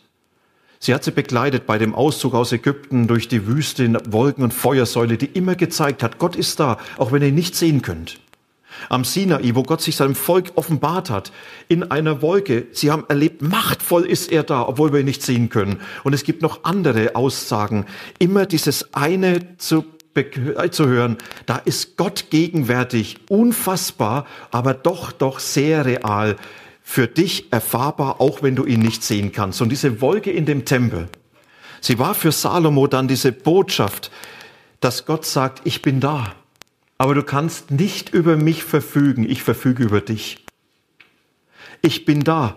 Sie 0.80 0.94
hat 0.94 1.04
sie 1.04 1.10
begleitet 1.10 1.66
bei 1.66 1.76
dem 1.76 1.94
Auszug 1.94 2.34
aus 2.34 2.50
Ägypten 2.52 3.06
durch 3.06 3.28
die 3.28 3.46
Wüste 3.46 3.84
in 3.84 3.98
Wolken 4.10 4.42
und 4.42 4.54
Feuersäule, 4.54 5.18
die 5.18 5.26
immer 5.26 5.54
gezeigt 5.54 6.02
hat, 6.02 6.18
Gott 6.18 6.34
ist 6.34 6.60
da, 6.60 6.78
auch 6.96 7.12
wenn 7.12 7.20
ihr 7.20 7.28
ihn 7.28 7.34
nicht 7.34 7.54
sehen 7.54 7.82
könnt. 7.82 8.20
Am 8.88 9.04
Sinai, 9.04 9.54
wo 9.54 9.62
Gott 9.62 9.82
sich 9.82 9.96
seinem 9.96 10.14
Volk 10.14 10.52
offenbart 10.56 11.10
hat, 11.10 11.30
in 11.68 11.90
einer 11.90 12.22
Wolke. 12.22 12.66
Sie 12.72 12.90
haben 12.90 13.04
erlebt, 13.08 13.42
machtvoll 13.42 14.04
ist 14.04 14.32
er 14.32 14.44
da, 14.44 14.66
obwohl 14.66 14.92
wir 14.92 15.00
ihn 15.00 15.06
nicht 15.06 15.22
sehen 15.22 15.50
können. 15.50 15.80
Und 16.04 16.14
es 16.14 16.24
gibt 16.24 16.42
noch 16.42 16.64
andere 16.64 17.16
Aussagen. 17.16 17.84
Immer 18.18 18.46
dieses 18.46 18.94
eine 18.94 19.56
zu 19.58 19.84
zu 20.70 20.86
hören, 20.86 21.18
da 21.46 21.56
ist 21.56 21.96
Gott 21.96 22.26
gegenwärtig, 22.30 23.16
unfassbar, 23.28 24.26
aber 24.50 24.74
doch, 24.74 25.12
doch 25.12 25.38
sehr 25.38 25.84
real, 25.84 26.36
für 26.82 27.06
dich 27.06 27.52
erfahrbar, 27.52 28.20
auch 28.20 28.42
wenn 28.42 28.56
du 28.56 28.64
ihn 28.64 28.80
nicht 28.80 29.02
sehen 29.02 29.32
kannst. 29.32 29.60
Und 29.62 29.70
diese 29.70 30.00
Wolke 30.00 30.30
in 30.30 30.44
dem 30.44 30.64
Tempel, 30.64 31.08
sie 31.80 31.98
war 31.98 32.14
für 32.14 32.30
Salomo 32.30 32.86
dann 32.86 33.08
diese 33.08 33.32
Botschaft, 33.32 34.10
dass 34.80 35.06
Gott 35.06 35.24
sagt, 35.24 35.62
ich 35.64 35.82
bin 35.82 36.00
da, 36.00 36.34
aber 36.98 37.14
du 37.14 37.22
kannst 37.22 37.70
nicht 37.70 38.10
über 38.10 38.36
mich 38.36 38.64
verfügen, 38.64 39.28
ich 39.28 39.42
verfüge 39.42 39.82
über 39.82 40.00
dich. 40.00 40.44
Ich 41.80 42.04
bin 42.04 42.20
da, 42.20 42.54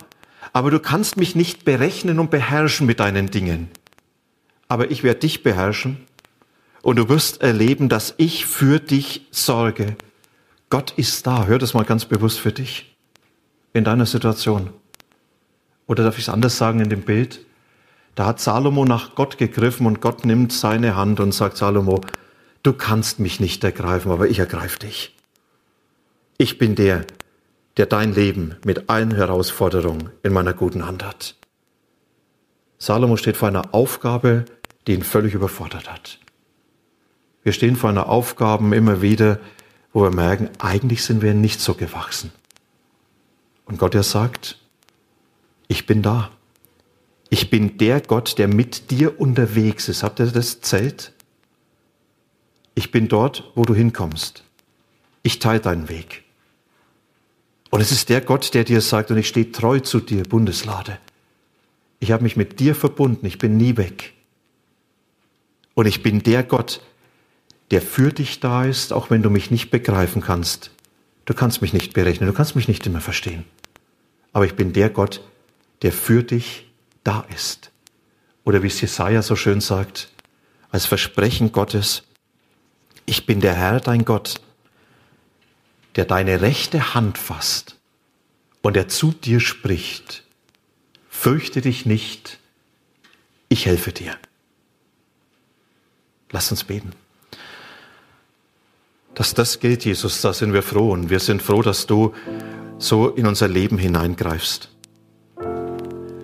aber 0.54 0.72
du 0.72 0.80
kannst 0.80 1.18
mich 1.18 1.36
nicht 1.36 1.66
berechnen 1.66 2.20
und 2.20 2.32
beherrschen 2.32 2.86
mit 2.86 3.00
deinen 3.00 3.30
Dingen. 3.30 3.70
Aber 4.68 4.92
ich 4.92 5.04
werde 5.04 5.22
dich 5.22 5.44
beherrschen 5.44 6.07
und 6.88 6.96
du 6.96 7.10
wirst 7.10 7.42
erleben, 7.42 7.90
dass 7.90 8.14
ich 8.16 8.46
für 8.46 8.80
dich 8.80 9.28
sorge. 9.30 9.98
Gott 10.70 10.94
ist 10.96 11.28
da. 11.28 11.46
Hör 11.46 11.58
das 11.58 11.74
mal 11.74 11.84
ganz 11.84 12.06
bewusst 12.06 12.40
für 12.40 12.54
dich. 12.54 12.96
In 13.74 13.84
deiner 13.84 14.06
Situation. 14.06 14.70
Oder 15.86 16.06
darf 16.06 16.18
ich 16.18 16.24
es 16.24 16.30
anders 16.30 16.58
sagen 16.58 16.80
in 16.80 16.90
dem 16.90 17.02
Bild? 17.02 17.46
Da 18.16 18.28
hat 18.28 18.40
Salomo 18.40 18.86
nach 18.86 19.16
Gott 19.16 19.38
gegriffen 19.38 19.86
und 19.86 20.00
Gott 20.00 20.24
nimmt 20.24 20.54
seine 20.54 20.96
Hand 20.96 21.20
und 21.20 21.34
sagt 21.34 21.58
Salomo, 21.58 22.00
du 22.64 22.72
kannst 22.72 23.20
mich 23.20 23.42
nicht 23.42 23.66
ergreifen, 23.66 24.10
aber 24.10 24.30
ich 24.30 24.40
ergreife 24.40 24.80
dich. 24.80 25.14
Ich 26.38 26.58
bin 26.58 26.76
der, 26.76 27.04
der 27.76 27.88
dein 27.88 28.14
Leben 28.14 28.56
mit 28.64 28.90
allen 28.90 29.14
Herausforderungen 29.14 30.12
in 30.24 30.32
meiner 30.32 30.54
guten 30.54 30.86
Hand 30.86 31.04
hat. 31.04 31.36
Salomo 32.78 33.18
steht 33.18 33.36
vor 33.36 33.50
einer 33.50 33.74
Aufgabe, 33.74 34.46
die 34.88 34.94
ihn 34.94 35.04
völlig 35.04 35.34
überfordert 35.34 35.92
hat. 35.92 36.20
Wir 37.48 37.54
stehen 37.54 37.78
vor 37.78 37.90
einer 37.90 38.10
Aufgabe 38.10 38.76
immer 38.76 39.02
wieder, 39.02 39.40
wo 39.94 40.04
wir 40.04 40.12
merken, 40.12 40.50
eigentlich 40.60 41.02
sind 41.06 41.22
wir 41.22 41.34
nicht 41.34 41.62
so 41.62 41.76
gewachsen. 41.76 42.34
Und 43.64 43.80
Gott, 43.80 43.96
er 43.96 44.04
sagt, 44.04 44.60
ich 45.70 45.86
bin 45.86 46.02
da. 46.02 46.30
Ich 47.30 47.50
bin 47.50 47.78
der 47.78 48.02
Gott, 48.02 48.38
der 48.38 48.50
mit 48.50 48.92
dir 48.92 49.22
unterwegs 49.22 49.88
ist. 49.88 50.04
Habt 50.04 50.20
ihr 50.20 50.26
das 50.26 50.60
Zelt? 50.60 51.14
Ich 52.76 52.92
bin 52.92 53.08
dort, 53.08 53.50
wo 53.56 53.64
du 53.64 53.74
hinkommst. 53.74 54.44
Ich 55.24 55.40
teile 55.40 55.62
deinen 55.62 55.88
Weg. 55.88 56.26
Und 57.70 57.80
es 57.80 57.94
ist 57.94 58.10
der 58.10 58.20
Gott, 58.20 58.56
der 58.56 58.66
dir 58.66 58.82
sagt, 58.82 59.10
und 59.10 59.20
ich 59.20 59.30
stehe 59.30 59.54
treu 59.54 59.80
zu 59.80 60.02
dir, 60.02 60.24
Bundeslade. 60.24 61.00
Ich 62.02 62.12
habe 62.12 62.24
mich 62.24 62.36
mit 62.36 62.60
dir 62.60 62.76
verbunden, 62.76 63.26
ich 63.26 63.38
bin 63.38 63.56
nie 63.56 63.78
weg. 63.78 64.12
Und 65.76 65.86
ich 65.86 66.04
bin 66.04 66.24
der 66.24 66.44
Gott, 66.44 66.82
der 67.72 67.82
für 67.82 68.12
dich 68.12 68.40
da 68.40 68.64
ist, 68.64 68.94
auch 68.94 69.10
wenn 69.10 69.22
du 69.22 69.30
mich 69.30 69.52
nicht 69.52 69.70
begreifen 69.72 70.22
kannst. 70.22 70.72
Du 71.26 71.34
kannst 71.34 71.62
mich 71.62 71.74
nicht 71.74 71.94
berechnen, 71.94 72.28
du 72.28 72.34
kannst 72.34 72.56
mich 72.56 72.68
nicht 72.68 72.86
immer 72.86 73.02
verstehen. 73.02 73.44
Aber 74.32 74.46
ich 74.46 74.56
bin 74.56 74.74
der 74.74 74.90
Gott, 74.90 75.22
der 75.82 75.92
für 75.92 76.24
dich 76.24 76.72
da 77.04 77.26
ist. 77.36 77.72
Oder 78.46 78.64
wie 78.64 78.68
es 78.68 78.80
Jesaja 78.80 79.22
so 79.22 79.36
schön 79.36 79.60
sagt, 79.60 80.10
als 80.70 80.86
Versprechen 80.86 81.52
Gottes, 81.52 82.04
ich 83.06 83.26
bin 83.26 83.42
der 83.42 83.56
Herr, 83.56 83.80
dein 83.80 84.06
Gott, 84.06 84.40
der 85.96 86.06
deine 86.06 86.42
rechte 86.42 86.94
Hand 86.94 87.18
fasst 87.18 87.76
und 88.62 88.76
der 88.76 88.88
zu 88.88 89.12
dir 89.12 89.40
spricht. 89.40 90.24
Fürchte 91.10 91.62
dich 91.62 91.86
nicht, 91.86 92.40
ich 93.50 93.66
helfe 93.66 93.92
dir. 93.92 94.16
Lass 96.30 96.52
uns 96.52 96.64
beten 96.64 96.94
dass 99.18 99.34
das 99.34 99.60
gilt, 99.60 99.84
Jesus, 99.84 100.22
da 100.22 100.32
sind 100.32 100.54
wir 100.54 100.62
froh. 100.62 100.92
Und 100.92 101.10
wir 101.10 101.20
sind 101.20 101.42
froh, 101.42 101.64
dass 101.64 101.88
du 101.88 102.14
so 102.78 103.10
in 103.10 103.26
unser 103.26 103.48
Leben 103.48 103.80
hineingreifst. 103.80 104.70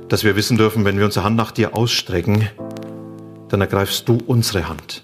Dass 0.09 0.23
wir 0.23 0.35
wissen 0.35 0.57
dürfen, 0.57 0.85
wenn 0.85 0.99
wir 0.99 1.05
unsere 1.05 1.25
Hand 1.25 1.35
nach 1.35 1.49
dir 1.49 1.75
ausstrecken, 1.75 2.49
dann 3.49 3.61
ergreifst 3.61 4.07
du 4.07 4.19
unsere 4.27 4.69
Hand. 4.69 5.01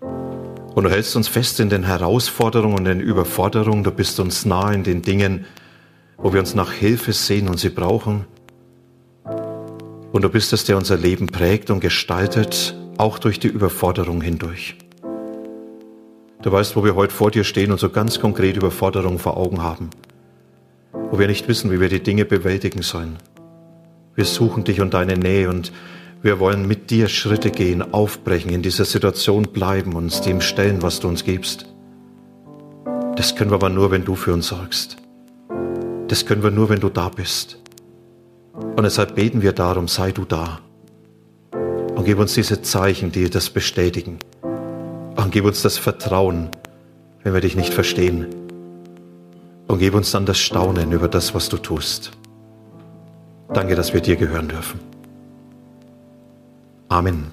Und 0.00 0.84
du 0.84 0.90
hältst 0.90 1.16
uns 1.16 1.26
fest 1.26 1.58
in 1.58 1.70
den 1.70 1.82
Herausforderungen 1.82 2.78
und 2.78 2.84
den 2.84 3.00
Überforderungen. 3.00 3.82
Du 3.82 3.90
bist 3.90 4.20
uns 4.20 4.44
nah 4.44 4.70
in 4.70 4.84
den 4.84 5.02
Dingen, 5.02 5.44
wo 6.18 6.32
wir 6.32 6.38
uns 6.38 6.54
nach 6.54 6.70
Hilfe 6.70 7.12
sehen 7.12 7.48
und 7.48 7.58
sie 7.58 7.70
brauchen. 7.70 8.26
Und 10.12 10.22
du 10.22 10.28
bist 10.28 10.52
es, 10.52 10.66
der 10.66 10.76
unser 10.76 10.96
Leben 10.96 11.26
prägt 11.26 11.72
und 11.72 11.80
gestaltet, 11.80 12.76
auch 12.96 13.18
durch 13.18 13.40
die 13.40 13.48
Überforderung 13.48 14.20
hindurch. 14.20 14.76
Du 16.44 16.52
weißt, 16.52 16.76
wo 16.76 16.84
wir 16.84 16.94
heute 16.94 17.14
vor 17.14 17.30
dir 17.30 17.42
stehen 17.42 17.72
und 17.72 17.80
so 17.80 17.88
ganz 17.88 18.20
konkret 18.20 18.58
Überforderungen 18.58 19.18
vor 19.18 19.38
Augen 19.38 19.62
haben. 19.62 19.88
Wo 20.92 21.18
wir 21.18 21.26
nicht 21.26 21.48
wissen, 21.48 21.70
wie 21.70 21.80
wir 21.80 21.88
die 21.88 22.02
Dinge 22.02 22.26
bewältigen 22.26 22.82
sollen. 22.82 23.16
Wir 24.14 24.26
suchen 24.26 24.62
dich 24.62 24.82
und 24.82 24.92
deine 24.92 25.16
Nähe 25.16 25.48
und 25.48 25.72
wir 26.20 26.40
wollen 26.40 26.68
mit 26.68 26.90
dir 26.90 27.08
Schritte 27.08 27.50
gehen, 27.50 27.94
aufbrechen, 27.94 28.50
in 28.50 28.60
dieser 28.60 28.84
Situation 28.84 29.44
bleiben, 29.44 29.94
uns 29.94 30.20
dem 30.20 30.42
stellen, 30.42 30.82
was 30.82 31.00
du 31.00 31.08
uns 31.08 31.24
gibst. 31.24 31.64
Das 33.16 33.36
können 33.36 33.50
wir 33.50 33.54
aber 33.54 33.70
nur, 33.70 33.90
wenn 33.90 34.04
du 34.04 34.14
für 34.14 34.34
uns 34.34 34.48
sorgst. 34.48 34.98
Das 36.08 36.26
können 36.26 36.42
wir 36.42 36.50
nur, 36.50 36.68
wenn 36.68 36.80
du 36.80 36.90
da 36.90 37.08
bist. 37.08 37.58
Und 38.52 38.82
deshalb 38.82 39.14
beten 39.14 39.40
wir 39.40 39.54
darum, 39.54 39.88
sei 39.88 40.12
du 40.12 40.26
da. 40.26 40.60
Und 41.94 42.04
gib 42.04 42.18
uns 42.18 42.34
diese 42.34 42.60
Zeichen, 42.60 43.12
die 43.12 43.30
das 43.30 43.48
bestätigen. 43.48 44.18
Und 45.16 45.30
gib 45.30 45.44
uns 45.44 45.62
das 45.62 45.78
Vertrauen, 45.78 46.48
wenn 47.22 47.34
wir 47.34 47.40
dich 47.40 47.56
nicht 47.56 47.72
verstehen. 47.72 48.26
Und 49.66 49.78
gib 49.78 49.94
uns 49.94 50.10
dann 50.10 50.26
das 50.26 50.38
Staunen 50.38 50.92
über 50.92 51.08
das, 51.08 51.34
was 51.34 51.48
du 51.48 51.56
tust. 51.56 52.12
Danke, 53.52 53.76
dass 53.76 53.94
wir 53.94 54.00
dir 54.00 54.16
gehören 54.16 54.48
dürfen. 54.48 54.80
Amen. 56.88 57.32